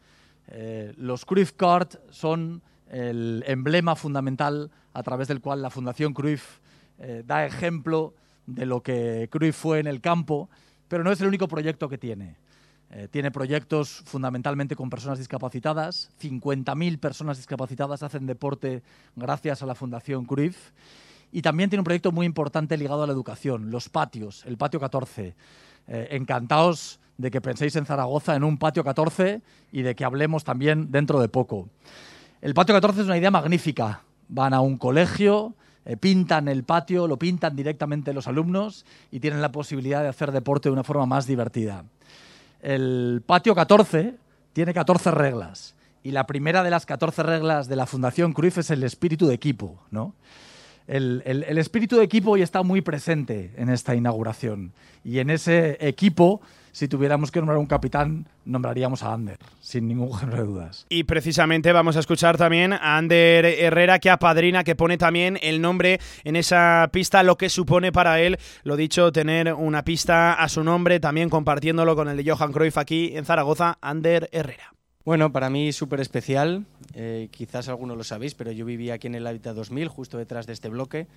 [0.48, 6.59] Eh, los Cruyff Card son el emblema fundamental a través del cual la Fundación Cruyff
[6.98, 8.14] eh, da ejemplo
[8.46, 10.50] de lo que Cruyff fue en el campo,
[10.88, 12.37] pero no es el único proyecto que tiene.
[12.90, 16.11] Eh, tiene proyectos fundamentalmente con personas discapacitadas.
[16.20, 18.83] 50.000 personas discapacitadas hacen deporte
[19.16, 20.72] gracias a la Fundación Cruyff.
[21.31, 24.78] Y también tiene un proyecto muy importante ligado a la educación, los patios, el patio
[24.78, 25.35] 14.
[25.87, 30.90] encantados de que penséis en Zaragoza en un patio 14 y de que hablemos también
[30.90, 31.68] dentro de poco.
[32.40, 34.03] El patio 14 es una idea magnífica.
[34.29, 39.42] Van a un colegio, eh, pintan el patio, lo pintan directamente los alumnos y tienen
[39.42, 41.85] la posibilidad de hacer deporte de una forma más divertida.
[42.61, 44.16] El patio 14
[44.53, 48.70] tiene 14 reglas y la primera de las 14 reglas de la Fundación Cruyff es
[48.70, 49.81] el espíritu de equipo.
[49.90, 50.14] ¿no?
[50.92, 54.72] El, el espíritu de equipo hoy está muy presente en esta inauguración
[55.05, 60.12] y en ese equipo si tuviéramos que nombrar un capitán, nombraríamos a Ander, sin ningún
[60.18, 60.87] género de dudas.
[60.88, 65.61] Y precisamente vamos a escuchar también a Ander Herrera, que apadrina, que pone también el
[65.61, 70.48] nombre en esa pista, lo que supone para él, lo dicho, tener una pista a
[70.48, 74.71] su nombre, también compartiéndolo con el de Johan Cruyff aquí en Zaragoza, Ander Herrera.
[75.04, 79.16] Bueno, para mí súper especial, eh, quizás algunos lo sabéis, pero yo vivía aquí en
[79.16, 81.08] el Hábitat 2000, justo detrás de este bloque,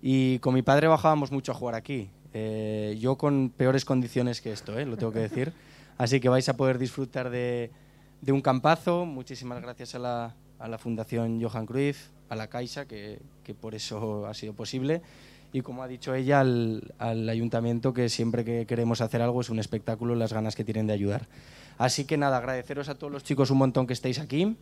[0.00, 2.08] y con mi padre bajábamos mucho a jugar aquí.
[2.32, 5.52] Eh, yo con peores condiciones que esto, eh, lo tengo que decir.
[5.98, 7.70] Así que vais a poder disfrutar de,
[8.26, 9.04] un campazo.
[9.04, 13.20] Muchísimas gracias a la, Fundación Johan Cruyff, a la Caixa, que,
[13.60, 15.02] por eso ha sido posible.
[15.56, 19.58] Y como ha dicho ella, al, ayuntamiento, que siempre que queremos hacer algo es un
[19.58, 21.28] espectáculo, las ganas que tienen de ayudar.
[21.78, 24.54] Así que nada, agradeceros a todos los chicos un montón que estéis aquí.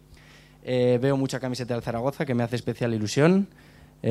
[0.63, 3.49] Eh, veo mucha camiseta del Zaragoza, que me hace especial ilusión.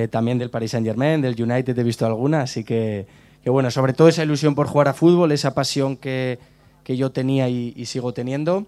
[0.10, 3.08] también del Paris Saint Germain, del United he visto alguna, así que
[3.43, 6.39] que bueno, sobre todo esa ilusión por jugar a fútbol, esa pasión que,
[6.84, 8.65] que yo tenía y, sigo teniendo.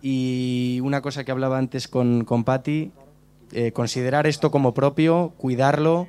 [0.00, 2.92] Y una cosa que hablaba antes con, con Patti,
[3.52, 6.06] eh, considerar esto como propio, cuidarlo,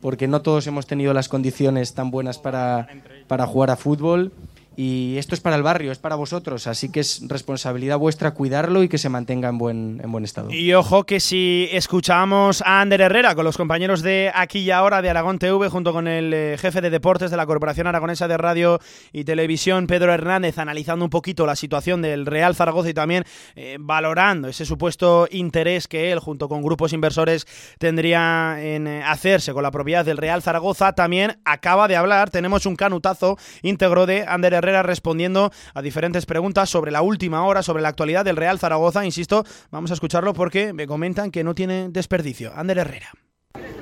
[0.00, 2.88] porque no todos hemos tenido las condiciones tan buenas para,
[3.26, 4.32] para jugar a fútbol
[4.76, 8.82] y esto es para el barrio, es para vosotros, así que es responsabilidad vuestra cuidarlo
[8.82, 10.50] y que se mantenga en buen, en buen estado.
[10.50, 15.00] Y ojo que si escuchamos a Ander Herrera con los compañeros de Aquí y Ahora
[15.00, 18.36] de Aragón TV, junto con el eh, jefe de deportes de la Corporación Aragonesa de
[18.36, 18.78] Radio
[19.12, 23.78] y Televisión, Pedro Hernández, analizando un poquito la situación del Real Zaragoza y también eh,
[23.80, 27.46] valorando ese supuesto interés que él, junto con grupos inversores,
[27.78, 32.66] tendría en eh, hacerse con la propiedad del Real Zaragoza, también acaba de hablar, tenemos
[32.66, 37.82] un canutazo íntegro de Ander Herrera respondiendo a diferentes preguntas sobre la última hora, sobre
[37.82, 39.04] la actualidad del Real Zaragoza.
[39.04, 42.52] Insisto, vamos a escucharlo porque me comentan que no tiene desperdicio.
[42.54, 43.10] Ander Herrera.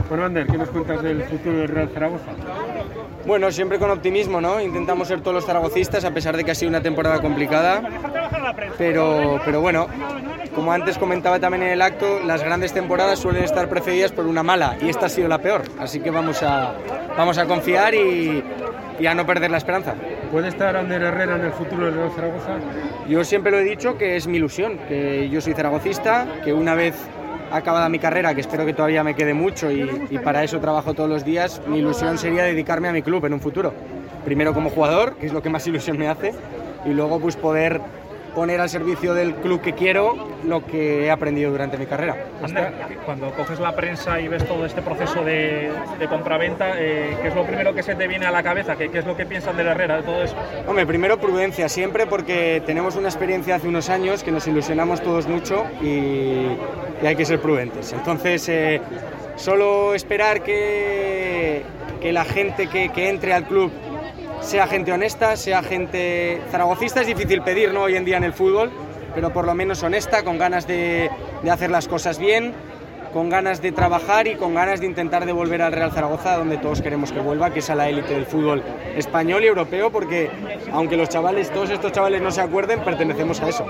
[0.09, 2.33] Bueno, Ander, ¿qué nos cuentas del futuro del Real Zaragoza?
[3.27, 4.61] Bueno, siempre con optimismo, ¿no?
[4.61, 7.83] Intentamos ser todos los zaragocistas a pesar de que ha sido una temporada complicada.
[8.77, 9.87] Pero, pero bueno,
[10.55, 14.43] como antes comentaba también en el acto, las grandes temporadas suelen estar precedidas por una
[14.43, 15.63] mala y esta ha sido la peor.
[15.79, 16.75] Así que vamos a,
[17.17, 18.45] vamos a confiar y,
[18.99, 19.95] y a no perder la esperanza.
[20.31, 22.59] ¿Puede estar Ander Herrera en el futuro del Real Zaragoza?
[23.09, 26.75] Yo siempre lo he dicho que es mi ilusión, que yo soy zaragocista, que una
[26.75, 26.95] vez
[27.51, 30.95] acabada mi carrera, que espero que todavía me quede mucho y, y, para eso trabajo
[30.95, 33.73] todos los días, mi ilusión sería dedicarme a mi club en un futuro.
[34.25, 36.33] Primero como jugador, que es lo que más ilusión me hace,
[36.85, 37.81] y luego pues poder
[38.35, 42.17] poner al servicio del club que quiero lo que he aprendido durante mi carrera.
[43.05, 47.35] cuando coges la prensa y ves todo este proceso de, de compraventa, eh, ¿qué es
[47.35, 48.77] lo primero que se te viene a la cabeza?
[48.77, 50.37] ¿Qué, ¿Qué, es lo que piensan de la Herrera, de todo eso?
[50.67, 55.27] Hombre, primero prudencia siempre porque tenemos una experiencia hace unos años que nos ilusionamos todos
[55.27, 56.49] mucho y,
[57.03, 57.93] y hay que ser prudentes.
[57.93, 58.81] Entonces, eh,
[59.37, 61.63] solo esperar que,
[62.01, 63.71] que la gente que, que entre al club
[64.45, 67.83] sea gente honesta, sea gente zaragocista, es difícil pedir ¿no?
[67.83, 68.71] hoy en día en el fútbol,
[69.15, 71.11] pero por lo menos honesta, con ganas de,
[71.43, 72.53] de hacer las cosas bien
[73.15, 76.83] con ganas de trabajar y con ganas de intentar devolver al Real Zaragoza donde todos
[76.83, 78.61] queremos que vuelva, que es a la élite del fútbol
[78.97, 80.29] español y europeo, porque
[80.73, 83.65] aunque los chavales, todos estos chavales no se acuerden, pertenecemos a eso.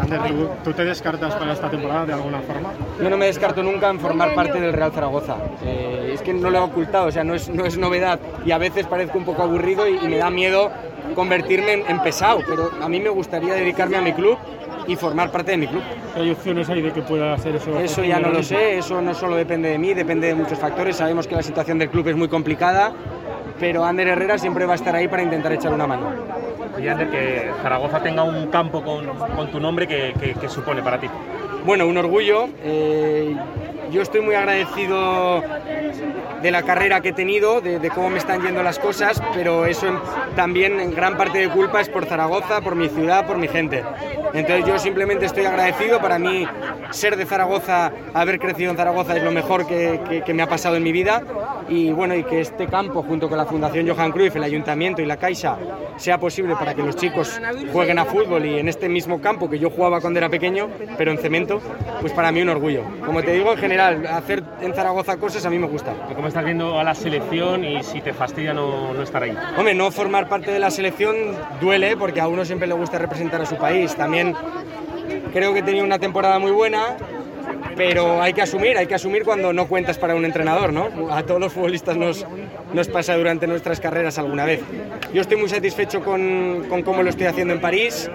[0.00, 2.72] Ander, ¿tú, tú te descartas para esta temporada de alguna forma?
[3.02, 5.38] Yo no me descarto nunca en formar parte del Real Zaragoza.
[5.64, 8.52] Eh, es que no lo he ocultado, o sea, no es, no es novedad y
[8.52, 10.70] a veces parezco un poco aburrido y, y me da miedo
[11.16, 14.38] convertirme en, en pesado, pero a mí me gustaría dedicarme a mi club
[14.86, 15.82] y formar parte de mi club.
[16.16, 17.78] ¿Hay opciones ahí de que pueda hacer eso?
[17.78, 20.96] Eso ya no lo sé, eso no solo depende de mí, depende de muchos factores.
[20.96, 22.92] Sabemos que la situación del club es muy complicada,
[23.58, 26.12] pero Ander Herrera siempre va a estar ahí para intentar echar una mano.
[26.80, 30.82] Y Ander, que Zaragoza tenga un campo con, con tu nombre, ¿qué, qué, qué supone
[30.82, 31.08] para ti?
[31.64, 32.48] Bueno, un orgullo.
[32.62, 33.34] Eh,
[33.90, 35.42] yo estoy muy agradecido
[36.42, 39.64] de la carrera que he tenido, de, de cómo me están yendo las cosas, pero
[39.66, 39.98] eso en-
[40.36, 43.82] también en gran parte de culpa es por Zaragoza, por mi ciudad, por mi gente.
[44.34, 46.00] Entonces yo simplemente estoy agradecido.
[46.00, 46.46] Para mí
[46.90, 50.48] ser de Zaragoza, haber crecido en Zaragoza es lo mejor que, que- que me ha
[50.48, 51.22] pasado en mi vida.
[51.68, 55.06] Y bueno, y que este campo, junto con la Fundación Johan Cruyff, el Ayuntamiento y
[55.06, 55.56] la Caixa,
[55.96, 57.40] sea posible para que los chicos
[57.72, 60.68] jueguen a fútbol y en este mismo campo que yo jugaba cuando era pequeño,
[60.98, 61.60] pero en cemento,
[62.02, 62.82] pues para mí un orgullo.
[63.06, 65.92] Como te digo, en general, hacer en Zaragoza cosas a mí me gusta.
[66.14, 69.36] ¿Cómo estás viendo a la selección y si te fastidia no, no estar ahí?
[69.56, 71.16] Hombre, no formar parte de la selección
[71.60, 73.94] duele porque a uno siempre le gusta representar a su país.
[73.94, 74.34] También
[75.32, 76.96] creo que he tenido una temporada muy buena,
[77.76, 81.10] pero hay que asumir, hay que asumir cuando no cuentas para un entrenador, ¿no?
[81.10, 82.26] A todos los futbolistas nos,
[82.72, 84.60] nos pasa durante nuestras carreras alguna vez.
[85.12, 88.10] Yo estoy muy satisfecho con, con cómo lo estoy haciendo en París.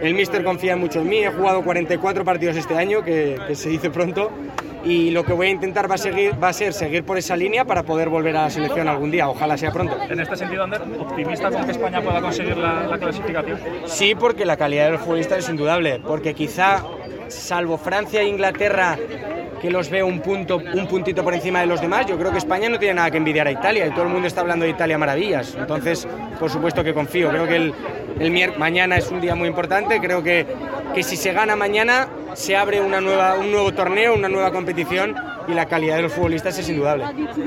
[0.00, 3.68] El míster confía mucho en mí, he jugado 44 partidos este año, que, que se
[3.68, 4.30] dice pronto,
[4.84, 7.36] y lo que voy a intentar va a, seguir, va a ser seguir por esa
[7.36, 9.96] línea para poder volver a la selección algún día, ojalá sea pronto.
[10.08, 13.58] En este sentido, Ander, ¿optimista con que España pueda conseguir la, la clasificación?
[13.86, 16.84] Sí, porque la calidad de los futbolistas es indudable, porque quizá,
[17.28, 18.98] salvo Francia e Inglaterra,
[19.60, 22.38] que los veo un, punto, un puntito por encima de los demás, yo creo que
[22.38, 24.72] España no tiene nada que envidiar a Italia y todo el mundo está hablando de
[24.72, 25.54] Italia maravillas.
[25.58, 26.06] Entonces,
[26.38, 27.30] por supuesto que confío.
[27.30, 27.74] Creo que el,
[28.20, 30.00] el mañana es un día muy importante.
[30.00, 30.46] Creo que,
[30.94, 35.14] que si se gana mañana, se abre una nueva, un nuevo torneo, una nueva competición
[35.48, 37.04] y la calidad de los futbolistas es indudable.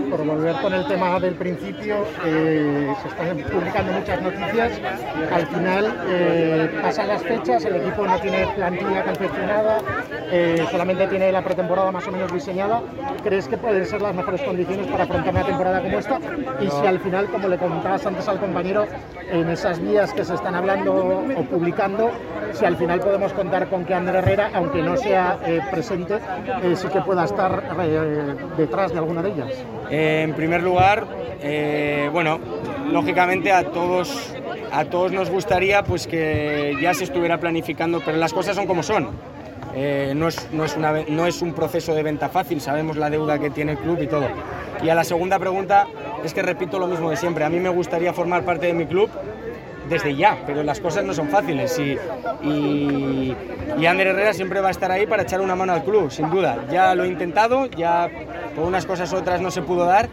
[0.10, 4.72] Por volver con el tema del principio, eh, se están publicando muchas noticias.
[5.32, 9.80] Al final eh, pasan las fechas, el equipo no tiene plantilla confeccionada,
[10.32, 12.82] eh, solamente tiene la pretemporada más o menos diseñada.
[13.24, 16.20] ¿Crees que pueden ser las mejores condiciones para afrontar una temporada como esta?
[16.62, 18.86] Y si al final, como le comentabas antes al compañero,
[19.30, 22.12] en esas vías que se están hablando o publicando,
[22.54, 26.76] si al final podemos contar con que Ander Herrera, aunque no sea eh, presente, eh,
[26.76, 29.54] sí que pueda estar eh, detrás de alguna de ellas.
[29.90, 31.06] En primer lugar,
[32.12, 32.40] bueno,
[32.92, 34.34] lógicamente a todos,
[34.72, 38.84] a todos nos gustaría pues que ya se estuviera planificando, pero las cosas son como
[38.84, 39.10] son.
[39.80, 43.12] Eh, no, es, no, es una no es un proceso de venta fácil, sabemos la
[43.12, 44.28] deuda que tiene el club y todo.
[44.82, 45.86] Y a la segunda pregunta
[46.24, 48.88] es que repito lo mismo de siempre, a mí me gustaría formar parte de mi
[48.88, 49.08] club
[49.88, 51.96] desde ya, pero las cosas no son fáciles y,
[52.44, 56.30] y, Ander Herrera siempre va a estar ahí para echar una mano al club, sin
[56.30, 56.66] duda.
[56.72, 58.10] Ya lo he intentado, ya
[58.56, 60.10] por unas cosas otras no se pudo dar,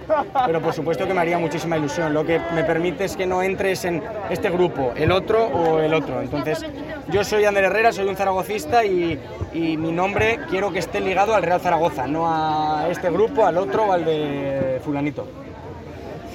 [0.46, 2.12] pero por supuesto que me haría muchísima ilusión.
[2.12, 5.94] Lo que me permite es que no entres en este grupo, el otro o el
[5.94, 6.20] otro.
[6.20, 6.64] Entonces,
[7.10, 9.18] yo soy Ander Herrera, soy un zaragocista y,
[9.52, 13.58] y mi nombre quiero que esté ligado al Real Zaragoza, no a este grupo, al
[13.58, 15.26] otro o al de fulanito.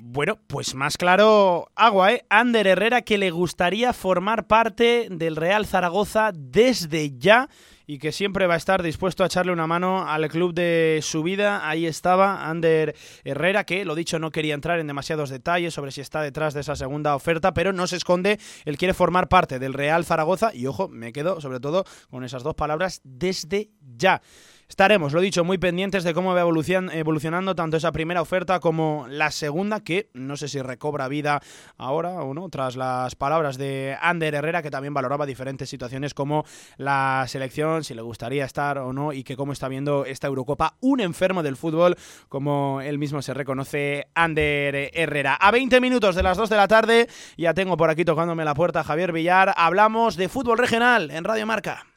[0.04, 2.26] Bueno, pues más claro, agua, ¿eh?
[2.30, 7.48] Ander Herrera que le gustaría formar parte del Real Zaragoza desde ya
[7.90, 11.24] y que siempre va a estar dispuesto a echarle una mano al club de su
[11.24, 11.68] vida.
[11.68, 16.00] Ahí estaba Ander Herrera, que lo dicho no quería entrar en demasiados detalles sobre si
[16.00, 19.74] está detrás de esa segunda oferta, pero no se esconde, él quiere formar parte del
[19.74, 24.22] Real Zaragoza y ojo, me quedo sobre todo con esas dos palabras desde ya.
[24.70, 29.08] Estaremos, lo dicho, muy pendientes de cómo va evolucion- evolucionando tanto esa primera oferta como
[29.10, 31.42] la segunda, que no sé si recobra vida
[31.78, 36.46] ahora o no, tras las palabras de Ander Herrera, que también valoraba diferentes situaciones como
[36.78, 40.76] la selección, si le gustaría estar o no, y que cómo está viendo esta Eurocopa
[40.82, 41.98] un enfermo del fútbol,
[42.30, 45.34] como él mismo se reconoce, Ander Herrera.
[45.34, 48.54] A 20 minutos de las 2 de la tarde, ya tengo por aquí tocándome la
[48.54, 51.89] puerta Javier Villar, hablamos de fútbol regional en Radio Marca.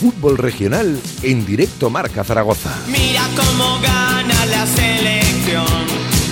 [0.00, 2.70] Fútbol regional en directo Marca Zaragoza.
[2.88, 5.66] Mira cómo gana la selección.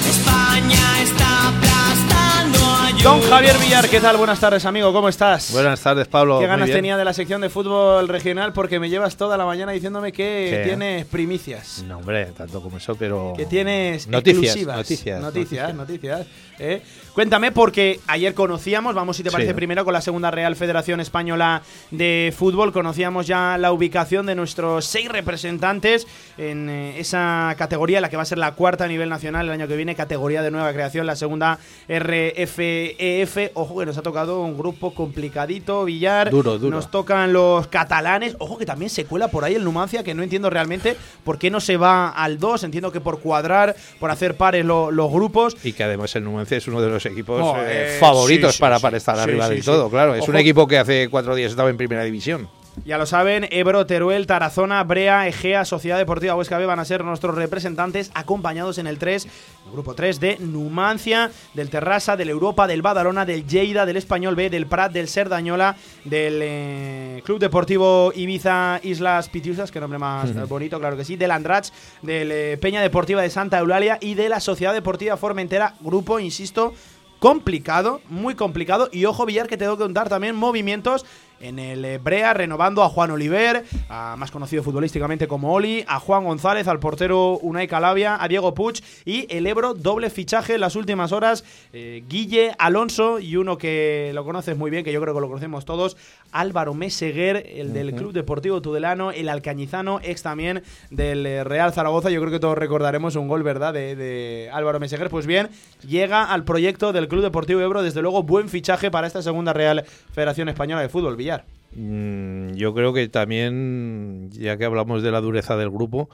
[0.08, 4.16] España está aplastando a Don Javier Villar, ¿qué tal?
[4.16, 5.52] Buenas tardes, amigo, ¿cómo estás?
[5.52, 6.36] Buenas tardes, Pablo.
[6.38, 6.78] ¿Qué Muy ganas bien.
[6.78, 8.54] tenía de la sección de fútbol regional?
[8.54, 10.62] Porque me llevas toda la mañana diciéndome que ¿Qué?
[10.64, 11.84] tienes primicias.
[11.86, 13.34] No, hombre, tanto como eso, pero.
[13.36, 14.76] Que tienes Noticias, exclusivas.
[14.78, 16.26] noticias, Noticias, noticias.
[16.58, 16.82] ¿eh?
[17.18, 19.56] Cuéntame, porque ayer conocíamos, vamos si te parece Sí.
[19.56, 24.84] primero con la segunda Real Federación Española de Fútbol, conocíamos ya la ubicación de nuestros
[24.84, 26.06] seis representantes
[26.36, 29.50] en eh, esa categoría, la que va a ser la cuarta a nivel nacional el
[29.52, 31.58] año que viene, categoría de nueva creación, la segunda
[31.88, 33.50] RFEF.
[33.54, 36.30] Ojo que nos ha tocado un grupo complicadito, Villar.
[36.30, 36.70] Duro, duro.
[36.76, 38.36] Nos tocan los catalanes.
[38.38, 41.50] Ojo que también se cuela por ahí el Numancia, que no entiendo realmente por qué
[41.50, 42.62] no se va al 2.
[42.62, 45.56] Entiendo que por cuadrar, por hacer pares lo- los grupos.
[45.64, 48.60] Y que además el Numancia es uno de los equipos Oh, eh, eh, favoritos sí,
[48.60, 50.14] para, para estar arriba del todo, claro.
[50.14, 52.48] Es un equipo que hace cuatro días estaba en primera división.
[52.84, 57.04] Ya lo saben, Ebro, Teruel, Tarazona, Brea, Egea, Sociedad Deportiva Huesca B van a ser
[57.04, 59.24] nuestros representantes acompañados en el 3,
[59.66, 64.36] el grupo 3 de Numancia, del Terrassa, del Europa, del Badalona, del Lleida, del Español
[64.36, 70.48] B, del Prat, del Serdañola, del eh, Club Deportivo Ibiza Islas Pitiusas, que nombre más
[70.48, 71.66] bonito, claro que sí, del Andrach,
[72.02, 76.74] del eh, Peña Deportiva de Santa Eulalia y de la Sociedad Deportiva Formentera, grupo, insisto,
[77.18, 78.88] complicado, muy complicado.
[78.92, 81.04] Y ojo, Villar, que te tengo que contar también movimientos
[81.40, 86.24] en el Brea, renovando a Juan Oliver, a- más conocido futbolísticamente como Oli, a Juan
[86.24, 90.76] González, al portero Unai Calabia, a Diego Puig y el Ebro, doble fichaje en las
[90.76, 91.44] últimas horas.
[91.72, 95.28] eh, Guille Alonso y uno que lo conoces muy bien, que yo creo que lo
[95.28, 95.96] conocemos todos,
[96.32, 97.88] Álvaro Meseguer, el del.
[97.98, 102.10] Club Deportivo Tudelano, el alcañizano, ex también del eh, Real Zaragoza.
[102.10, 105.08] Yo creo que todos recordaremos un gol, ¿verdad?, de, de Álvaro Meseguer.
[105.10, 105.48] Pues bien,
[105.86, 109.84] llega al proyecto del Club Deportivo Ebro, desde luego buen fichaje para esta segunda Real
[110.12, 111.44] Federación Española de Fútbol, Villar.
[111.74, 116.08] Mm, yo creo que también, ya que hablamos de la dureza del grupo,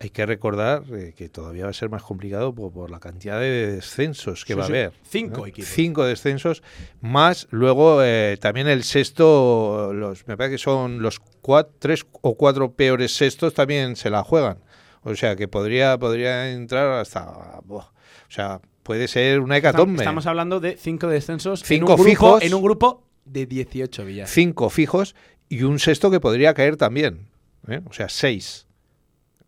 [0.00, 3.38] hay que recordar eh, que todavía va a ser más complicado por, por la cantidad
[3.38, 4.72] de descensos que Sí, va sí.
[4.72, 4.92] a haber.
[5.04, 5.46] Cinco ¿no?
[5.46, 5.70] equipos.
[5.70, 6.62] Cinco descensos,
[7.00, 12.34] más luego eh, también el sexto, los, me parece que son los cua- tres o
[12.36, 14.58] cuatro peores sextos también se la juegan.
[15.04, 17.28] O sea que podría, podría entrar hasta...
[17.68, 17.84] o
[18.28, 19.98] sea, puede ser una hecatombe.
[20.02, 22.42] Estamos hablando de cinco descensos Cinco en un grupo, fijos.
[22.44, 24.28] en un grupo de 18, Villar.
[24.28, 25.14] cinco fijos
[25.48, 27.28] y un sexto que podría caer también.
[27.68, 27.80] ¿eh?
[27.88, 28.66] O sea, seis.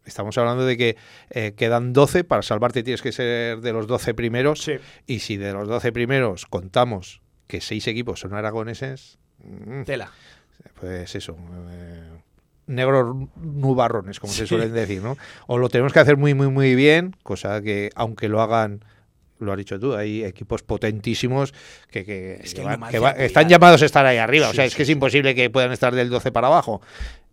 [0.04, 0.96] Estamos hablando de que
[1.30, 4.70] eh, quedan 12, para salvarte tienes que ser de los 12 primeros.
[5.06, 10.10] Y si de los 12 primeros contamos que seis equipos son aragoneses, mm, Tela.
[10.78, 11.36] pues eso.
[11.70, 12.10] eh,
[12.66, 15.16] negros nubarrones, como se suelen decir, ¿no?
[15.46, 18.84] O lo tenemos que hacer muy, muy, muy bien, cosa que, aunque lo hagan,
[19.40, 21.52] lo has dicho tú, hay equipos potentísimos
[21.90, 22.76] que, que, va-
[23.10, 24.48] apoya- están llamados a estar ahí arriba.
[24.48, 26.80] o sea, es sí, que es imposible que puedan estar del 12 para abajo.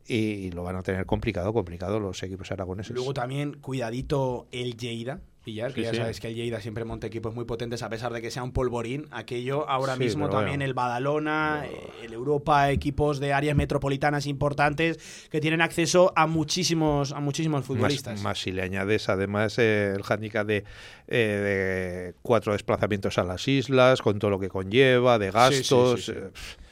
[0.08, 2.96] Y lo van a tener complicado, complicado los equipos aragoneses.
[2.96, 5.98] Luego también, cuidadito el Lleida, Villar, que Sí, ya sí.
[5.98, 8.52] sabes que el Lleida siempre monta equipos muy potentes a pesar de que sea un
[8.52, 9.08] polvorín.
[9.10, 10.66] Aquello ahora Sí, mismo también bueno.
[10.66, 15.00] el Badalona, eh, el Europa, equipos de áreas metropolitanas importantes
[15.32, 18.14] que tienen acceso a muchísimos, a muchísimos futbolistas.
[18.16, 20.64] Más, más si le añades además eh, el hándicap de,
[21.08, 26.10] eh, de cuatro desplazamientos a las islas, con todo lo que conlleva, de gastos.
[26.10, 26.30] eh,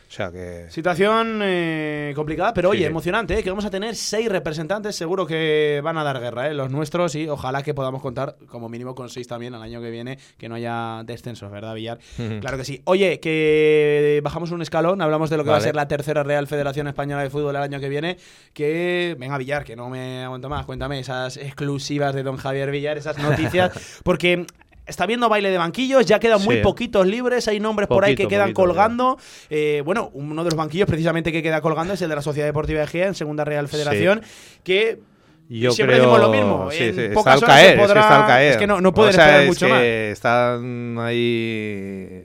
[0.10, 0.66] o sea que.
[0.70, 2.86] Situación eh, complicada, pero oye, Sí.
[2.86, 3.44] emocionante, ¿eh?
[3.44, 6.56] que vamos a tener seis representantes, seguro que van a dar guerra, ¿eh?
[6.56, 9.92] los nuestros, y ojalá que podamos contar como mínimo con seis también al año que
[9.92, 12.00] viene, que no haya descensos, ¿verdad, Villar?
[12.42, 12.82] Claro que sí.
[12.86, 16.48] Oye, que bajamos un escalón, hablamos de lo que va a ser la tercera Real
[16.48, 18.18] Federación Española de Fútbol el año que viene,
[18.54, 22.98] que venga Villar, que no me aguanto más, cuéntame esas exclusivas de don Javier Villar,
[22.98, 24.48] esas noticias, porque...
[24.90, 26.62] Está viendo baile de banquillos, ya quedan muy Sí.
[26.62, 29.18] poquitos libres, hay nombres por ahí que Poquito, quedan poquito, colgando.
[29.50, 32.48] Eh, bueno, uno de los banquillos precisamente que queda colgando es el de la Sociedad
[32.48, 34.22] Deportiva Egea en Segunda Real Federación,
[34.64, 35.00] que
[35.48, 36.72] Yo siempre creo, decimos lo mismo.
[36.72, 38.52] sí, en sí, está pocas al horas caer, es que está al caer.
[38.52, 39.84] es que no, no pueden O sea, esperar es mucho que más.
[39.84, 42.24] Están ahí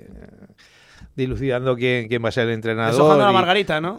[1.16, 2.92] dilucidando quién, quién va a ser el entrenador.
[2.92, 3.98] Deshojando la margarita, ¿no?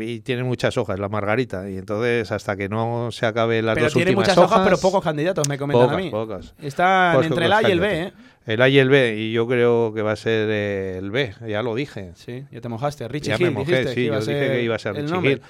[0.00, 1.68] y tiene muchas hojas la margarita.
[1.70, 5.02] Y entonces, hasta que no se acabe las Pero dos tiene muchas hojas, pero pocos
[5.02, 6.10] candidatos, me comentan pocas, a mí.
[6.10, 8.02] Pocas, Están Pocos entre el A y el B.
[8.02, 8.12] ¿eh?
[8.46, 11.62] El A y el B, y yo creo que va a ser el B, ya
[11.62, 12.12] lo dije.
[12.14, 13.08] Sí, ya te mojaste.
[13.08, 15.32] Richie ya Hill, me mojé, sí, yo dije que iba a ser Richie.
[15.32, 15.42] Hill.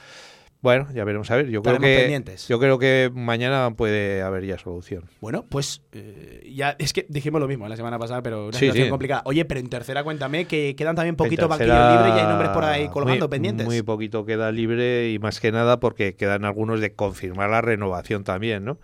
[0.62, 1.48] Bueno, ya veremos a ver.
[1.48, 2.48] Yo creo que pendientes.
[2.48, 5.04] yo creo que mañana puede haber ya solución.
[5.20, 6.25] Bueno, pues eh,
[6.56, 8.90] ya es que dijimos lo mismo la semana pasada, pero una Sí, situación sí.
[8.90, 9.22] complicada.
[9.26, 12.64] Oye, pero en tercera cuéntame que quedan también poquitos banquillos libres y hay nombres por
[12.64, 13.66] ahí colgando muy, pendientes.
[13.66, 18.24] Muy poquito queda libre y más que nada porque quedan algunos de confirmar la renovación
[18.24, 18.78] también, ¿no?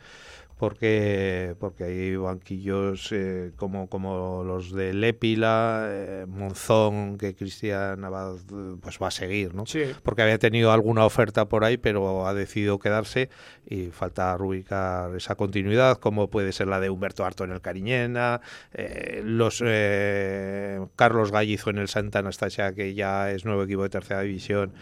[0.63, 8.37] Porque, porque hay banquillos eh, como, como los de Lépila, eh, Monzón, que Cristian Abad
[8.37, 9.67] eh, pues va a seguir, ¿no?
[9.67, 9.83] Sí.
[10.05, 13.29] Porque había tenido alguna oferta por ahí, pero ha decidido quedarse
[13.69, 18.41] y falta rubricar esa continuidad, como puede ser la de Humberto Harto en el Cariñena,
[18.73, 23.91] eh, los eh, Carlos Gallizo en el Santa Anastasia, que ya es nuevo equipo de
[23.91, 24.75] tercera división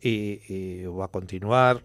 [0.00, 1.84] y, y va a continuar.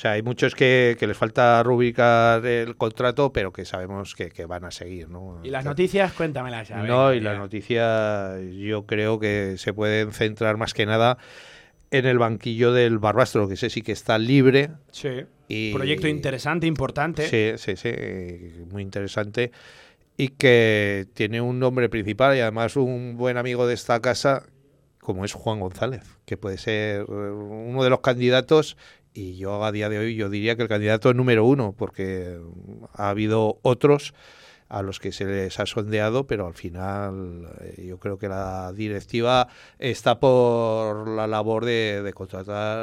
[0.00, 4.30] O sea, hay muchos que, que les falta rubricar el contrato, pero que sabemos que,
[4.30, 5.38] que van a seguir, ¿no?
[5.42, 6.78] Y las noticias, cuéntamelas ya.
[6.78, 11.18] No, venga, y las noticias yo creo que se pueden centrar más que nada
[11.90, 14.70] en el banquillo del Barbastro, que ese sí que está libre.
[14.90, 15.26] Sí.
[15.48, 17.28] Y, Proyecto interesante, importante.
[17.28, 17.92] Sí, sí, sí,
[18.70, 19.52] muy interesante.
[20.16, 24.46] Y que tiene un nombre principal y además un buen amigo de esta casa,
[24.98, 28.78] como es Juan González, que puede ser uno de los candidatos.
[29.12, 32.38] Y yo a día de hoy yo diría que el candidato número uno, porque
[32.94, 34.14] ha habido otros
[34.68, 38.72] a los que se les ha sondeado, pero al final eh, yo creo que la
[38.72, 39.48] directiva
[39.80, 42.78] está por la labor de, de contratar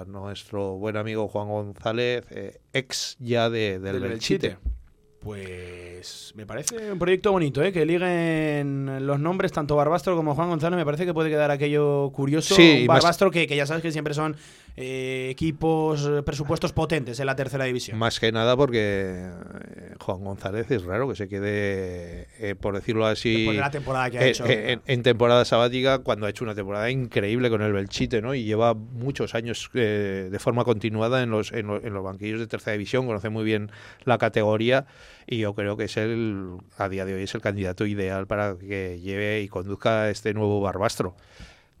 [0.00, 4.48] a nuestro buen amigo Juan González, eh, ex ya de, del, Del Belchite.
[4.48, 4.76] Belchite.
[5.20, 7.72] Pues me parece un proyecto bonito, ¿eh?
[7.72, 10.76] que liguen los nombres, tanto Barbastro como Juan González.
[10.78, 12.54] Me parece que puede quedar aquello curioso.
[12.54, 14.36] Sí, más- Barbastro que, que ya sabes que siempre son
[14.76, 17.98] eh, equipos, eh, presupuestos potentes en la tercera división.
[17.98, 23.06] Más que nada porque eh, Juan González es raro que se quede, eh, por decirlo
[23.06, 24.44] así, Después de la temporada que ha eh, hecho.
[24.46, 28.34] en, en temporada sabática, cuando ha hecho una temporada increíble con el Belchite, ¿no?
[28.34, 32.40] Y lleva muchos años eh, de forma continuada en los, en, lo- en los banquillos
[32.40, 33.70] de tercera división, conoce muy bien
[34.04, 34.86] la categoría
[35.26, 38.56] y yo creo que es el, a día de hoy, es el candidato ideal para
[38.58, 41.16] que lleve y conduzca este nuevo Barbastro.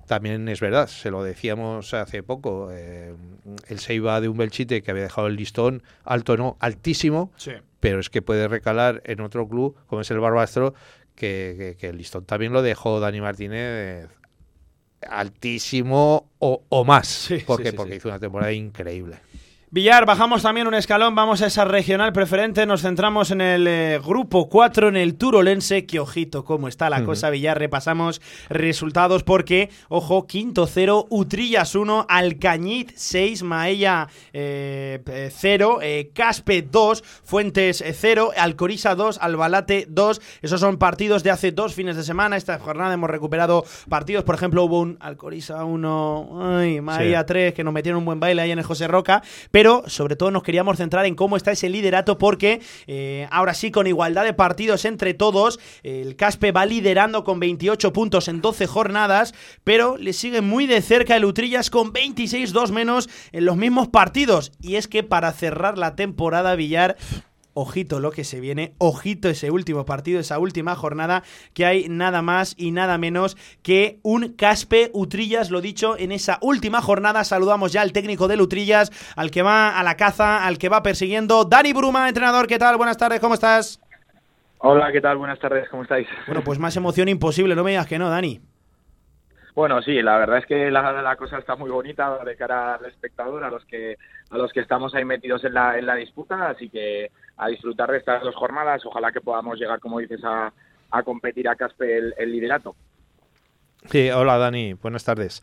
[0.06, 3.14] También es verdad, se lo decíamos hace poco, eh,
[3.68, 7.52] él se iba de un Belchite que había dejado el listón alto, no, altísimo, Sí.
[7.80, 10.74] pero es que puede recalar en otro club, como es el Barbastro,
[11.16, 14.08] que, que- que el listón también lo dejó Dani Martínez
[15.08, 17.96] altísimo o, o más, porque, sí, porque sí.
[17.98, 19.16] hizo una temporada increíble.
[19.76, 24.00] Villar, bajamos también un escalón, vamos a esa regional preferente, nos centramos en el eh,
[24.02, 29.68] grupo 4, en el Turolense, que ojito cómo está la cosa, Villar, repasamos resultados porque,
[29.90, 35.80] ojo, quinto 0, Utrillas 1, Alcañiz 6, Maella 0,
[36.14, 41.96] Caspe 2, Fuentes 0, Alcorisa 2, Albalate 2, esos son partidos de hace dos fines
[41.96, 47.20] de semana, esta jornada hemos recuperado partidos, por ejemplo, hubo un Alcorisa 1, ay, Maella
[47.20, 47.26] Sí.
[47.26, 50.30] 3, que nos metieron un buen baile ahí en el José Roca, pero sobre todo
[50.30, 54.32] nos queríamos centrar en cómo está ese liderato porque eh, ahora sí con igualdad de
[54.32, 60.12] partidos entre todos, el Caspe va liderando con 28 puntos en 12 jornadas, pero le
[60.12, 64.52] sigue muy de cerca el Utrillas con 26, dos menos en los mismos partidos.
[64.60, 66.96] Y es que para cerrar la temporada, Villar,
[67.58, 71.22] Ojito lo que se viene, ojito ese último partido, esa última jornada,
[71.54, 76.38] que hay nada más y nada menos que un Caspe Utrillas, lo dicho, en esa
[76.42, 77.24] última jornada.
[77.24, 80.82] Saludamos ya al técnico del Utrillas, al que va a la caza, al que va
[80.82, 81.46] persiguiendo.
[81.46, 82.76] Dani Bruma, entrenador, ¿qué tal?
[82.76, 83.80] Buenas tardes, ¿cómo estás?
[84.58, 85.16] Hola, ¿qué tal?
[85.16, 86.06] Buenas tardes, ¿cómo estáis?
[86.26, 88.38] Bueno, pues más emoción imposible, no me digas que no, Dani.
[89.56, 92.84] Bueno, sí, la verdad es que la, la cosa está muy bonita de cara al
[92.84, 93.96] espectador, a los que
[94.30, 97.90] a los que estamos ahí metidos en la, en la disputa, así que a disfrutar
[97.90, 100.52] de estas dos jornadas, ojalá que podamos llegar, como dices, a,
[100.90, 102.76] a competir a Caspe el, el liderato.
[103.90, 105.42] Sí, hola Dani, buenas tardes.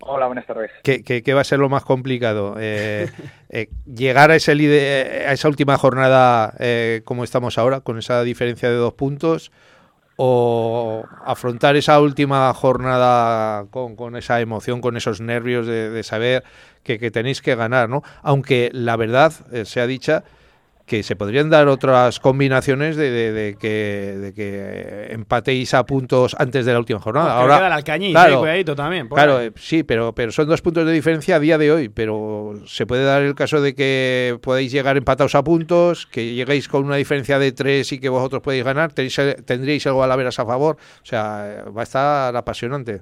[0.00, 0.70] Hola, buenas tardes.
[0.82, 2.56] ¿Qué, qué- qué va a ser lo más complicado?
[2.58, 3.08] Eh,
[3.48, 4.52] eh, ¿Llegar a, ese
[5.26, 9.50] a esa última jornada eh, como estamos ahora, con esa diferencia de dos puntos?
[10.16, 16.44] ¿O afrontar esa última jornada con, esa emoción, con esos nervios de, de saber
[16.84, 17.88] que, que tenéis que ganar?
[17.88, 18.02] ¿no?
[18.22, 20.22] Aunque la verdad eh, sea dicha
[20.86, 26.36] que se podrían dar otras combinaciones de, de- de que, de que empatéis a puntos
[26.38, 27.28] antes de la última jornada.
[27.38, 29.46] Porque Ahora, queda el Alcañiz, claro, eh, cuidadito también, claro, ahí.
[29.46, 31.88] eh, sí, pero, pero son dos puntos de diferencia a día de hoy.
[31.88, 36.68] Pero se puede dar el caso de que podáis llegar empatados a puntos, que lleguéis
[36.68, 38.92] con una diferencia de tres y que vosotros podéis ganar.
[38.92, 40.76] Tenéis, tendríais algo a la veras a favor.
[41.02, 43.00] O sea, va a estar apasionante.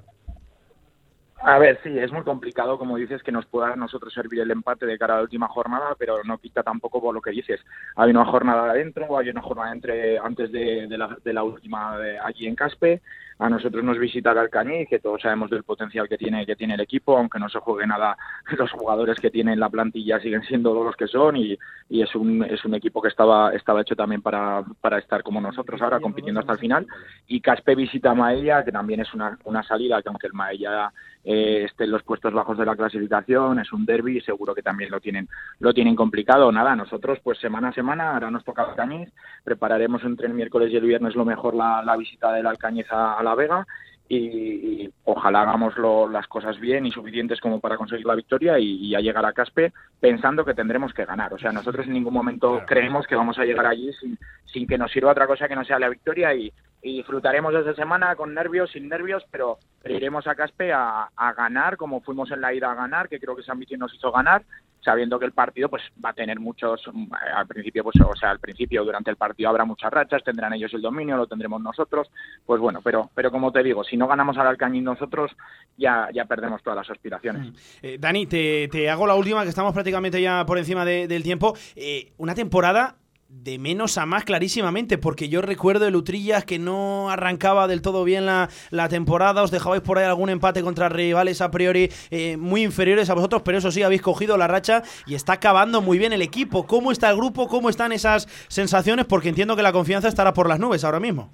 [1.45, 4.51] A ver, sí, es muy complicado, como dices, que nos pueda a nosotros servir el
[4.51, 7.59] empate de cara a la última jornada, pero no quita tampoco por lo que dices.
[7.97, 11.97] Hay una jornada adentro, hay una jornada entre antes de, de la, de la última
[11.97, 13.01] de allí en Caspe.
[13.39, 16.75] A nosotros nos visita el Alcañiz, que todos sabemos del potencial que tiene que tiene
[16.75, 18.17] el equipo, aunque no se juegue nada,
[18.57, 21.57] los jugadores que tiene en la plantilla siguen siendo los que son y,
[21.89, 25.41] y es un es un equipo que estaba estaba hecho también para, para estar como
[25.41, 26.87] nosotros ahora compitiendo hasta el final.
[27.27, 30.91] Y Caspe visita a Maella, que también es una, una salida que aunque el Maella
[31.23, 34.91] eh, esté en los puestos bajos de la clasificación, es un derby, seguro que también
[34.91, 35.29] lo tienen
[35.59, 36.51] lo tienen complicado.
[36.51, 39.09] Nada, nosotros pues semana a semana, ahora nos toca Alcañiz,
[39.43, 43.22] prepararemos entre el miércoles y el viernes lo mejor la, la visita del Alcañiz a,
[43.23, 43.65] a La Vega
[44.09, 48.59] y, y ojalá hagamos lo- las cosas bien y suficientes como para conseguir la victoria
[48.59, 51.33] y, y a llegar a Caspe pensando que tendremos que ganar.
[51.33, 54.77] O sea, nosotros en ningún momento creemos que vamos a llegar allí sin, sin que
[54.77, 56.51] nos sirva otra cosa que no sea la victoria y,
[56.83, 61.77] y disfrutaremos de esa semana con nervios, sin nervios, pero, iremos a Caspe a, ganar,
[61.77, 64.43] como fuimos en la ida a ganar, que creo que esa ambición nos hizo ganar,
[64.81, 68.31] sabiendo que el partido pues va a tener muchos mm, al principio pues o sea
[68.31, 72.09] al principio durante el partido habrá muchas rachas tendrán ellos el dominio lo tendremos nosotros
[72.45, 75.31] pues bueno pero pero como te digo si no ganamos al Alcañín nosotros
[75.77, 79.73] ya ya perdemos todas las aspiraciones Eh, Dani, te, te hago la última, que estamos
[79.73, 81.55] prácticamente ya por encima de- del tiempo.
[81.77, 82.97] Eh, una temporada
[83.33, 88.03] de menos a más clarísimamente, porque yo recuerdo el Utrillas que no arrancaba del todo
[88.03, 92.37] bien la, la temporada, os dejabais por ahí algún empate contra rivales a priori eh,
[92.37, 95.97] muy inferiores a vosotros, pero eso sí, habéis cogido la racha y está acabando muy
[95.97, 96.65] bien el equipo.
[96.67, 97.47] ¿Cómo está el grupo?
[97.47, 99.05] ¿Cómo están esas sensaciones?
[99.05, 101.31] Porque entiendo que la confianza estará por las nubes ahora mismo.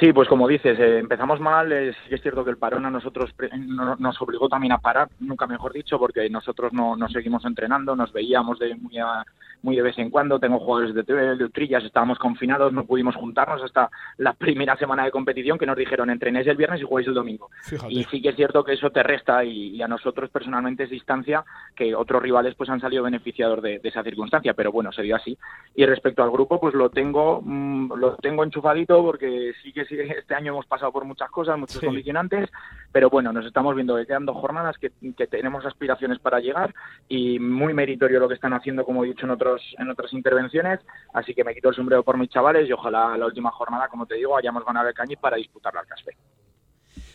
[0.00, 1.70] Sí, pues como dices, eh, empezamos mal.
[1.72, 4.78] eh, que es cierto que el parón a nosotros pre- no- nos obligó también a
[4.78, 9.24] parar, nunca mejor dicho, porque nosotros no, no seguimos entrenando, nos veíamos de muy, a-
[9.62, 10.38] muy de vez en cuando.
[10.40, 15.04] Tengo jugadores de, TV, de Utrillas, estábamos confinados, no pudimos juntarnos hasta la primera semana
[15.04, 17.48] de competición que nos dijeron entrenéis el viernes y jugáis el domingo.
[17.90, 20.90] Y sí que es cierto que eso te resta y, y a nosotros personalmente es
[20.90, 21.44] distancia
[21.76, 25.16] que otros rivales pues han salido beneficiados de, de esa circunstancia, pero bueno, se dio
[25.16, 25.36] así.
[25.76, 29.96] Y respecto al grupo, pues lo tengo, mm, lo tengo enchufadito porque sí que sí,
[29.98, 31.86] este año hemos pasado por muchas cosas, muchos Sí.
[31.86, 32.50] condicionantes,
[32.90, 36.74] pero bueno, nos estamos viendo que quedan dos jornadas, que, que tenemos aspiraciones para llegar
[37.08, 40.80] y muy meritorio lo que están haciendo, como he dicho en otros en otras intervenciones,
[41.14, 44.06] así que me quito el sombrero por mis chavales y ojalá la última jornada, como
[44.06, 46.16] te digo, hayamos ganado el Cañiz para disputarla al Caspe.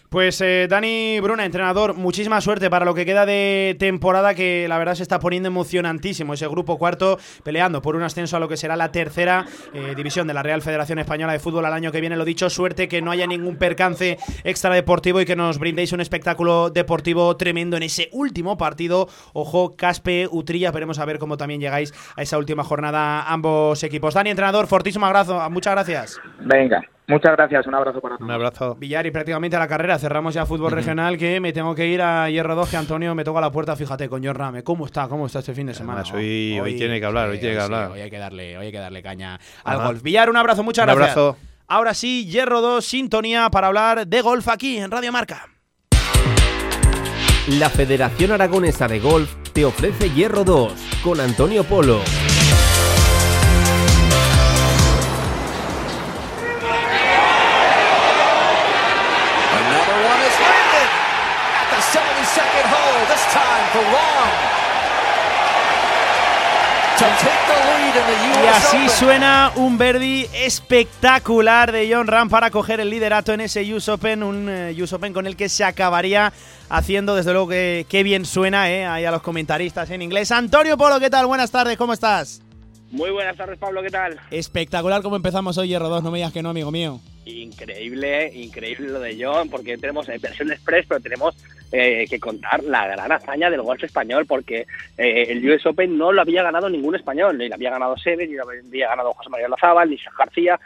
[0.10, 4.78] Pues eh, Dani Bruna, entrenador, muchísima suerte para lo que queda de temporada, que la
[4.78, 6.34] verdad se está poniendo emocionantísimo.
[6.34, 10.26] Ese grupo cuarto peleando por un ascenso a lo que será la tercera eh, división
[10.26, 12.16] de la Real Federación Española de Fútbol al año que viene.
[12.16, 16.70] Lo dicho, suerte que no haya ningún percance extradeportivo y que nos brindéis un espectáculo
[16.70, 19.10] deportivo tremendo en ese último partido.
[19.34, 24.14] Ojo, Caspe, Utrilla, veremos a ver cómo también llegáis a esa última jornada ambos equipos.
[24.14, 26.22] Dani, entrenador, fortísimo abrazo, muchas gracias.
[26.40, 28.28] Venga, muchas gracias, un abrazo para todos.
[28.28, 28.76] Un abrazo.
[28.76, 29.98] Villar y prácticamente a la carrera.
[30.00, 33.24] Cerramos ya fútbol regional que me tengo que ir a Hierro 2 que Antonio me
[33.24, 34.64] toca la puerta, fíjate, con John Rame.
[34.64, 35.08] ¿Cómo está?
[35.08, 36.02] ¿Cómo está este fin de semana?
[36.02, 37.92] Además, hoy- hoy tiene que hablar, hoy tiene que sí, hablar.
[37.92, 40.02] hoy hay que darle, hoy hay que darle caña al golf.
[40.04, 41.18] Villar, un abrazo, muchas Un gracias.
[41.18, 41.38] abrazo.
[41.70, 45.48] Ahora sí, Hierro 2, sintonía para hablar de golf aquí en Radio Marca.
[47.60, 52.02] La Federación Aragonesa de Golf te ofrece Hierro 2 con Antonio Polo.
[67.00, 73.72] Y así suena un Verdi espectacular de John Ram para coger el liderato en ese
[73.74, 76.34] US Open, un eh, US Open con el que se acabaría
[76.70, 80.32] haciendo, desde luego que qué bien suena eh, ahí a los comentaristas en inglés.
[80.32, 81.28] Antonio Polo, ¿qué tal?
[81.28, 82.42] Buenas tardes, ¿cómo estás?
[82.90, 84.20] Muy buenas tardes, Pablo, ¿qué tal?
[84.32, 87.00] Espectacular como empezamos hoy Hierro 2, no me digas que no, amigo mío.
[87.26, 91.36] Increíble, increíble lo de John, porque tenemos eh, versión express, pero tenemos
[91.72, 94.66] eh, que contar la gran hazaña del golf español, porque
[94.98, 98.28] eh, el US Open no lo había ganado ningún español, ni lo había ganado Seve,
[98.28, 100.60] ni lo había ganado José María Lazábal, ni García,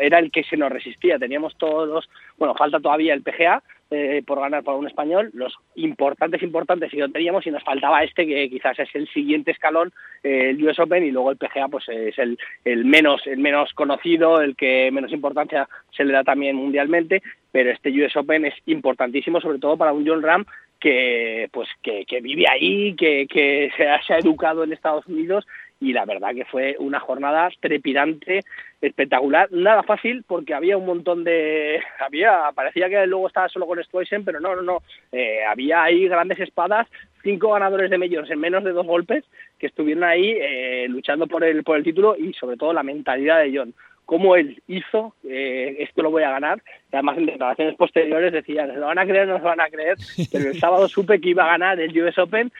[0.00, 1.18] era el que se nos resistía.
[1.18, 6.42] Teníamos todos, bueno, falta todavía el PGA eh, por ganar para un español, los importantes,
[6.42, 10.50] importantes sí lo teníamos y nos faltaba este que quizás es el siguiente escalón, eh,
[10.50, 14.42] el US Open y luego el PGA pues es el, el menos el menos conocido,
[14.42, 19.40] el que menos importancia se le da también mundialmente, pero este US Open es importantísimo
[19.40, 20.44] sobre todo para un John Ram
[20.78, 25.46] que pues que, vive ahí, que, que se, ha, educado en Estados Unidos
[25.80, 28.40] y la verdad que fue una jornada trepidante,
[28.80, 33.82] espectacular, nada fácil porque había un montón de había parecía que luego estaba solo con
[33.82, 34.82] Stoisen, pero no, no, no,
[35.12, 36.86] eh, había ahí grandes espadas,
[37.22, 39.24] cinco ganadores de majors en menos de dos golpes
[39.58, 43.40] que estuvieron ahí eh, luchando por el por el título y sobre todo la mentalidad
[43.40, 43.74] de John
[44.10, 46.62] cómo él hizo, eh, esto lo voy a ganar.
[46.90, 49.48] Y además en declaraciones posteriores decía, ¿se lo van a creer o no se lo
[49.50, 49.98] van a creer?
[50.32, 52.50] Pero el sábado supe que iba a ganar el US Open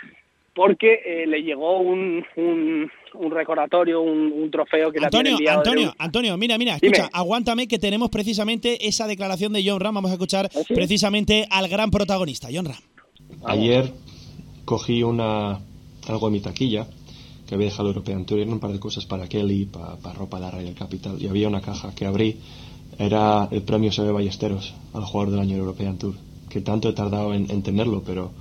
[0.54, 5.54] porque eh, le llegó un, un, un recordatorio, un, un trofeo que le Antonio, habían
[5.54, 5.62] enviado.
[5.62, 6.96] de Antonio, un- Antonio, mira, mira, Dime.
[6.98, 9.94] escucha, aguántame que tenemos precisamente esa declaración de John Ram.
[9.94, 12.82] Vamos a escuchar precisamente al gran protagonista, John Ram.
[13.46, 13.84] Ayer
[14.66, 15.60] cogí una
[16.08, 16.86] algo de mi taquilla
[17.48, 20.42] que había dejado European Tour, eran un par de cosas para Kelly, para, ropa de
[20.44, 22.36] la Royal Capital, y había una caja que abrí,
[22.98, 26.14] era el premio Sebe Ballesteros al jugador del año European Tour,
[26.50, 28.32] que tanto he tardado en, en tenerlo, pero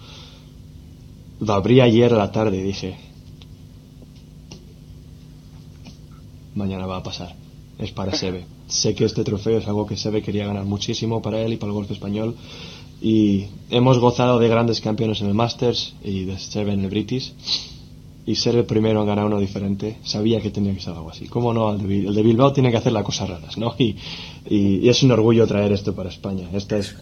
[1.40, 2.98] lo abrí ayer a la tarde y dije,
[6.56, 7.34] mañana va a pasar,
[7.80, 8.46] es para Sebe.
[8.68, 11.70] Sé que este trofeo es algo que Sebe quería ganar muchísimo para él y para
[11.70, 12.36] el golf español,
[13.02, 17.32] y hemos gozado de grandes campeones en el Masters y de Sebe en el British
[18.28, 21.28] y ser el primero en ganar uno diferente, sabía que tenía que ser algo así.
[21.28, 21.72] ¿Cómo no?
[21.74, 23.74] El de, el de Bilbao tiene que hacer las cosas raras, ¿no?
[23.80, 23.96] Y,
[24.50, 26.48] y- y es un orgullo traer esto para España.
[26.54, 26.96] Esto es,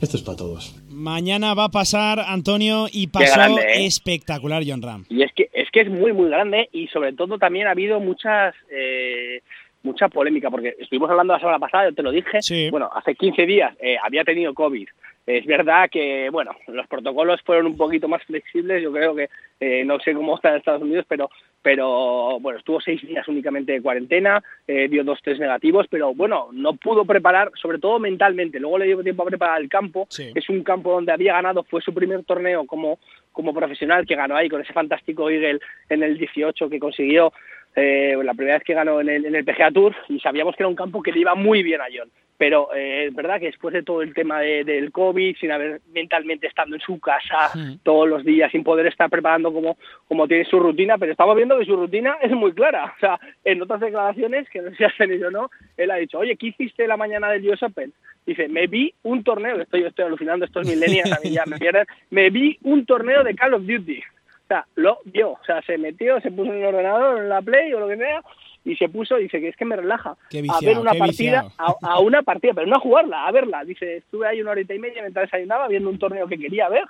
[0.00, 0.76] esto es para todos.
[0.90, 3.86] Mañana va a pasar Antonio y pasó grande, ¿eh?
[3.86, 5.04] espectacular John Ram.
[5.08, 7.98] Y es que es que es muy muy grande y sobre todo también ha habido
[8.00, 9.40] muchas eh,
[9.86, 13.46] mucha polémica porque estuvimos hablando la semana pasada, yo te lo dije, bueno, hace 15
[13.46, 14.88] días eh, había tenido COVID.
[15.26, 19.28] Es verdad que, bueno, los protocolos fueron un poquito más flexibles, yo creo que,
[19.58, 21.30] eh, no sé cómo está en Estados Unidos, pero,
[21.62, 26.50] pero bueno, estuvo seis días únicamente de cuarentena, eh, dio dos test negativos, pero bueno,
[26.52, 30.48] no pudo preparar, sobre todo mentalmente, luego le dio tiempo a preparar el campo, es
[30.48, 33.00] un campo donde había ganado, fue su primer torneo como,
[33.32, 35.58] como profesional que ganó ahí con ese fantástico Eagle
[35.88, 37.32] en el 18 que consiguió
[37.76, 40.62] eh, la primera vez que ganó en el, en el PGA Tour y sabíamos que
[40.62, 42.10] era un campo que le iba muy bien a John.
[42.38, 45.80] Pero eh, es verdad que después de todo el tema de- del COVID, sin haber
[45.94, 47.50] mentalmente estando en su casa
[47.82, 51.58] todos los días, sin poder estar preparando como, como tiene su rutina, pero estamos viendo
[51.58, 52.92] que su rutina es muy clara.
[52.96, 55.96] O sea, en otras declaraciones, que no sé si has tenido o no, él ha
[55.96, 57.92] dicho, oye, ¿qué hiciste la mañana del US Open?
[58.26, 61.86] Dice, me vi un torneo, estoy, estoy alucinando, estos millennials a mí ya me pierden,
[62.10, 64.02] me vi un torneo de Call of Duty.
[64.46, 67.42] O sea, lo vio, o sea, se metió, se puso en el ordenador, en la
[67.42, 68.22] Play o lo que sea,
[68.64, 70.16] y se puso, dice que es que me relaja
[70.50, 73.64] a ver una partida, a, a una partida, pero no a jugarla, a verla.
[73.64, 76.84] Dice, estuve ahí una horita y media mientras desayunaba viendo un torneo que quería ver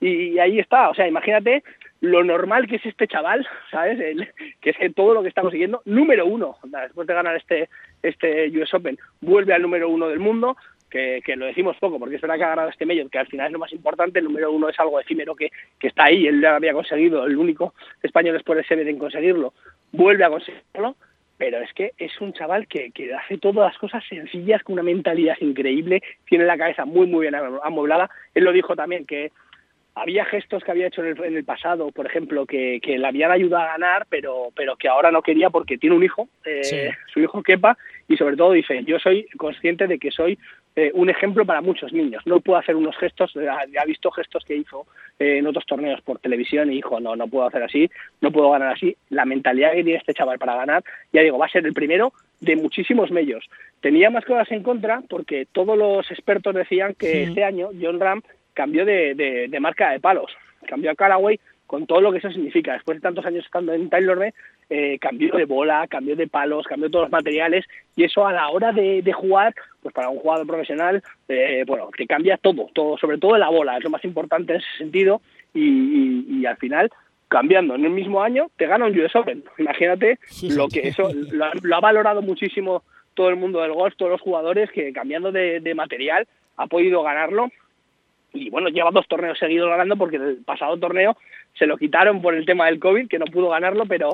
[0.00, 0.88] y, ahí está.
[0.88, 1.62] O sea, imagínate
[2.00, 3.98] lo normal que es este chaval, ¿sabes?
[4.00, 4.28] El-
[4.60, 7.68] que es que todo lo que está consiguiendo, número uno, después de ganar este,
[8.04, 10.56] este US Open, vuelve al número uno del mundo,
[10.90, 13.26] que, que lo decimos poco, porque es verdad que ha ganado este medio, que al
[13.28, 16.26] final es lo más importante, el número uno es algo efímero que, que está ahí,
[16.26, 19.54] él ya había conseguido, el único español después de Sever en conseguirlo,
[19.92, 20.96] vuelve a conseguirlo,
[21.38, 24.82] pero es que es un chaval que, que hace todas las cosas sencillas con una
[24.82, 28.10] mentalidad increíble, tiene la cabeza muy, muy bien amueblada.
[28.34, 29.32] Él lo dijo también que
[29.94, 33.06] había gestos que había hecho en el, en el pasado, por ejemplo, que, que le
[33.06, 36.62] habían ayudado a ganar, pero, pero que ahora no quería porque tiene un hijo, eh,
[36.62, 36.76] Sí.
[37.12, 37.76] su hijo Kepa,
[38.06, 40.38] y sobre todo dice, yo soy consciente de que soy
[40.86, 42.22] eh, un ejemplo para muchos niños.
[42.26, 44.86] No puedo hacer unos gestos, eh, ha, visto gestos que hizo
[45.18, 48.50] eh, en otros torneos por televisión y dijo, no, no puedo hacer así, no puedo
[48.50, 48.96] ganar así.
[49.10, 52.12] La mentalidad que tiene este chaval para ganar, ya digo, va a ser el primero
[52.40, 53.44] de muchísimos medios.
[53.80, 57.18] Tenía más cosas en contra porque todos los expertos decían que Sí.
[57.28, 58.22] este año John Ram
[58.54, 60.30] cambió de, de- de marca de palos,
[60.66, 61.38] cambió a Caraway
[61.70, 62.72] con todo lo que eso significa.
[62.72, 64.32] Después de tantos años estando en Taylor
[64.70, 67.64] eh, cambió de bola, cambió de palos, cambió todos los materiales
[67.94, 71.88] y eso a la hora de, de jugar, pues para un jugador profesional, eh, bueno,
[71.96, 75.20] te cambia todo, todo, sobre todo la bola, es lo más importante en ese sentido
[75.54, 76.90] y, y- y al final
[77.28, 79.44] cambiando en el mismo año te gana un US Open.
[79.58, 80.18] Imagínate
[80.56, 82.82] lo que eso lo, ha- lo ha valorado muchísimo
[83.14, 87.04] todo el mundo del golf, todos los jugadores que cambiando de, de material ha podido
[87.04, 87.48] ganarlo
[88.32, 91.16] y bueno, lleva dos torneos seguidos ganando porque el pasado torneo
[91.58, 94.10] se lo quitaron por el tema del COVID, que no pudo ganarlo, pero,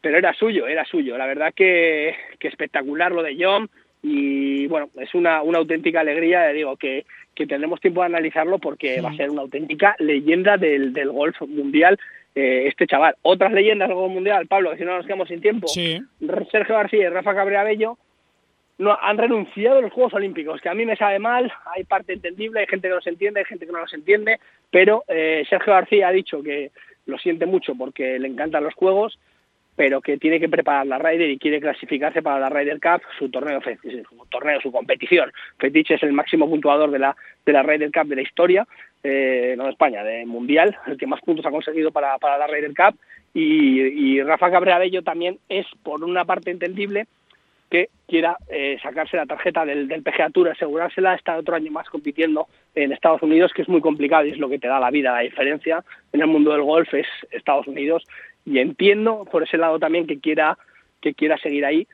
[0.00, 1.16] pero era suyo, era suyo.
[1.16, 3.70] La verdad que, que espectacular lo de John
[4.02, 9.00] y bueno, es una, una auténtica alegría, digo, que, que tendremos tiempo de analizarlo porque
[9.00, 11.98] va a ser una auténtica leyenda del, del golf mundial
[12.34, 13.14] eh, este chaval.
[13.22, 15.68] Otras leyendas del golf mundial, Pablo, que si no nos quedamos sin tiempo.
[16.50, 17.96] Sergio García y Rafa Cabrera Bello
[18.82, 22.12] no, han renunciado a los Juegos Olímpicos, que a mí me sabe mal, hay parte
[22.12, 25.72] entendible, hay gente que los entiende, hay gente que no los entiende, pero eh, Sergio
[25.72, 26.72] García ha dicho que
[27.06, 29.18] lo siente mucho porque le encantan los Juegos,
[29.76, 33.30] pero que tiene que preparar la Ryder y quiere clasificarse para la Ryder Cup, su
[33.30, 35.32] torneo, su torneo, su competición.
[35.58, 37.16] Fetiche es el máximo puntuador de la,
[37.46, 38.66] de la Ryder Cup de la historia,
[39.04, 42.48] eh, no de España, de mundial, el que más puntos ha conseguido para, para la
[42.48, 42.98] Ryder Cup,
[43.32, 47.06] y, y Rafa Cabrera Bello también es, por una parte, entendible,
[47.72, 51.88] que quiera eh, sacarse la tarjeta del, del PGA Tour, asegurársela, estar otro año más
[51.88, 54.90] compitiendo en Estados Unidos, que es muy complicado y es lo que te da la
[54.90, 55.12] vida.
[55.12, 58.04] La diferencia en el mundo del golf es Estados Unidos
[58.44, 60.58] y entiendo por ese lado también que quiera
[61.00, 61.88] que quiera seguir ahí,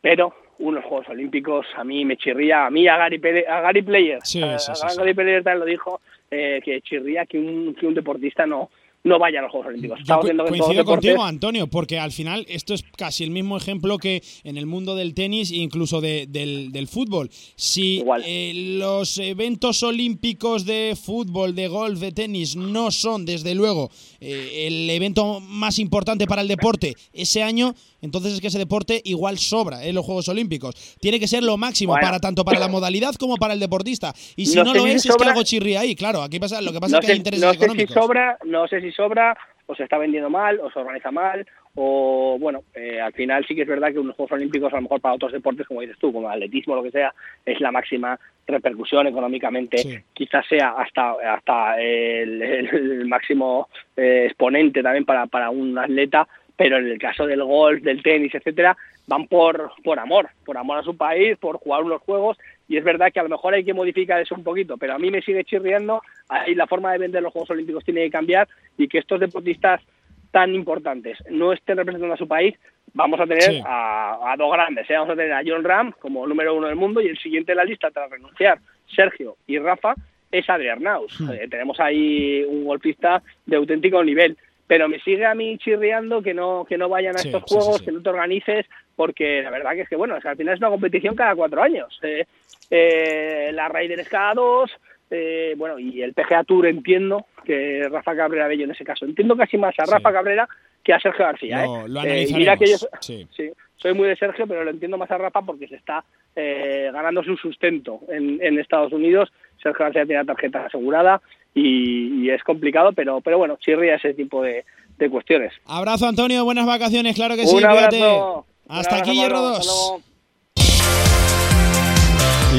[0.00, 4.18] pero unos Juegos Olímpicos a mí me chirría, a mí a Gary, a Gary Player,
[4.24, 4.98] Sí, a, sí, a sí, sí.
[4.98, 6.00] Gary Player también lo dijo,
[6.32, 8.70] eh, que chirría que un, que un deportista no
[9.04, 9.98] no vaya a los Juegos Olímpicos.
[10.04, 14.22] Yo co- coincido contigo, Antonio, porque al final esto es casi el mismo ejemplo que
[14.44, 17.28] en el mundo del tenis e incluso de- del, del fútbol.
[17.56, 23.90] Si eh, los eventos olímpicos de fútbol, de golf, de tenis no son, desde luego,
[24.20, 29.00] eh, el evento más importante para el deporte ese año, entonces es que ese deporte
[29.04, 30.74] igual sobra en los Juegos Olímpicos.
[31.00, 32.06] Tiene que ser lo máximo Bueno.
[32.06, 34.12] para tanto para la modalidad como para el deportista.
[34.36, 35.94] Y si No lo es, es que algo chirría ahí.
[35.96, 37.94] Claro, aquí pasa, lo que pasa no es que hay intereses no sé si económicos.
[37.94, 39.36] sobra, no sé si sobra,
[39.66, 43.54] o se está vendiendo mal, o se organiza mal, o bueno, eh, al final sí
[43.54, 45.96] que es verdad que unos Juegos Olímpicos a lo mejor para otros deportes, como dices
[45.98, 47.14] tú, como el atletismo lo que sea,
[47.46, 55.04] es la máxima repercusión económicamente, quizás sea hasta hasta el, el máximo eh, exponente también
[55.04, 56.26] para, para un atleta,
[56.56, 58.76] pero en el caso del golf, del tenis, etcétera,
[59.06, 62.36] van por, por amor, por amor a su país, por jugar unos juegos,
[62.72, 64.98] y es verdad que a lo mejor hay que modificar eso un poquito, pero a
[64.98, 66.00] mí me sigue chirriando,
[66.30, 68.48] ahí la forma de vender los Juegos Olímpicos tiene que cambiar
[68.78, 69.82] y que estos deportistas
[70.30, 72.54] tan importantes no estén representando a su país,
[72.94, 73.62] vamos a tener Sí.
[73.66, 74.94] a, a dos grandes, ¿eh?
[74.94, 77.58] vamos a tener a John Ram como número uno del mundo y el siguiente en
[77.58, 78.58] la lista tras renunciar
[78.96, 79.94] Sergio y Rafa
[80.30, 81.20] es Adrián Naus.
[81.20, 81.30] Hmm.
[81.32, 86.32] Eh, tenemos ahí un golfista de auténtico nivel, pero me sigue a mí chirriando que
[86.34, 87.84] no que no vayan a Sí, estos juegos, sí, sí.
[87.86, 90.70] que no te organices, porque la verdad que es que bueno, al final es una
[90.70, 91.98] competición cada cuatro años.
[92.02, 92.24] Eh,
[92.70, 94.70] eh, la Raiders cada dos,
[95.10, 99.04] eh, bueno, y el PGA Tour entiendo que Rafa Cabrera Bello en ese caso.
[99.04, 100.48] Entiendo casi más a Rafa Cabrera
[100.82, 101.64] que a Sergio García.
[101.66, 101.88] Lo- ¿eh?
[101.88, 103.28] lo Eh, mira que yo, sí.
[103.76, 106.04] soy muy de Sergio, pero lo entiendo más a Rafa porque se está
[106.34, 109.30] eh, ganando su sustento en, en Estados Unidos.
[109.62, 111.20] Sergio García tiene la tarjeta asegurada
[111.54, 114.64] y, y es complicado, pero, pero bueno, chirría ese tipo de,
[114.98, 115.52] de cuestiones.
[115.66, 116.44] Abrazo, Antonio.
[116.44, 117.54] Buenas vacaciones, claro que sí.
[117.54, 118.02] Un cuídate.
[118.02, 118.46] abrazo.
[118.68, 119.48] Un Hasta abrazo, aquí, Hierro Pablo.
[119.48, 119.58] 2.
[119.58, 120.02] Hasta luego.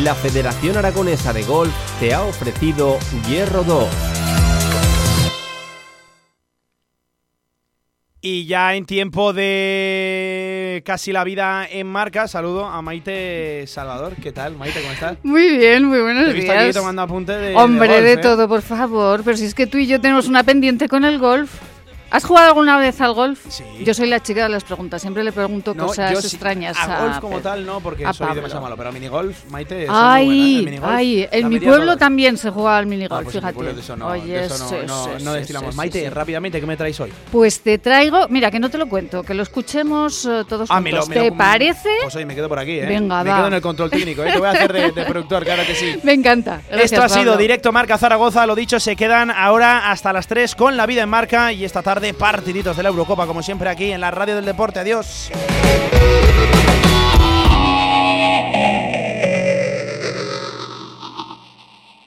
[0.04, 2.98] La Federación Aragonesa de Golf te ha ofrecido
[3.30, 3.88] Hierro 2.
[8.26, 14.14] Y ya en tiempo de casi la vida en marca, saludo a Maite Salvador.
[14.22, 14.82] ¿Qué tal, Maite?
[14.82, 15.18] ¿Cómo estás?
[15.24, 16.76] Muy bien, muy buenos Te aquí días.
[16.76, 18.22] tomando apunte de- Hombre, de, golf, ¿eh?
[18.22, 19.22] todo, por favor.
[19.24, 21.52] Pero si es que tú y yo tenemos una pendiente con el golf.
[22.14, 23.40] ¿Has jugado alguna vez al golf?
[23.50, 23.64] Sí.
[23.84, 25.02] Yo soy la chica de las preguntas.
[25.02, 28.04] Siempre le pregunto No, cosas sí- extrañas a a, golf como Pe- tal no, porque
[28.04, 28.36] soy Pablo.
[28.36, 28.78] demasiado malo.
[28.78, 30.60] Pero a minigolf, Maite, soy muy Ay, buena.
[30.60, 33.42] El minigolf, ay, en mi pueblo también se juega al Ah, minigolf, pues en mi
[33.42, 33.56] fíjate.
[33.56, 35.76] pueblo de eso no, Oye, de eso no, no- sí, no destilamos.
[35.76, 37.12] Maite, rápidamente, ¿qué me traéis hoy?
[37.32, 40.80] Pues te traigo, mira, que no te lo cuento, que lo escuchemos eh, todos Ah,
[40.80, 41.10] me lo- juntos.
[41.10, 41.90] me lo- ¿Te parece?
[42.04, 42.86] Pues hoy me quedo por aquí, ¿eh?
[42.86, 43.38] Venga, me va.
[43.38, 44.32] quedo en el control técnico, ¿eh?
[44.34, 46.00] Te voy a hacer de, de productor, claro que sí.
[46.04, 46.62] Me encanta.
[46.70, 50.54] Gracias, Esto ha sido directo Marca Zaragoza, lo dicho, se quedan ahora hasta las 3
[50.54, 53.70] con la vida en marca y esta tarde de partiditos de la Eurocopa, como siempre
[53.70, 54.82] aquí en la Radio del Deporte.
[54.82, 55.32] Adiós.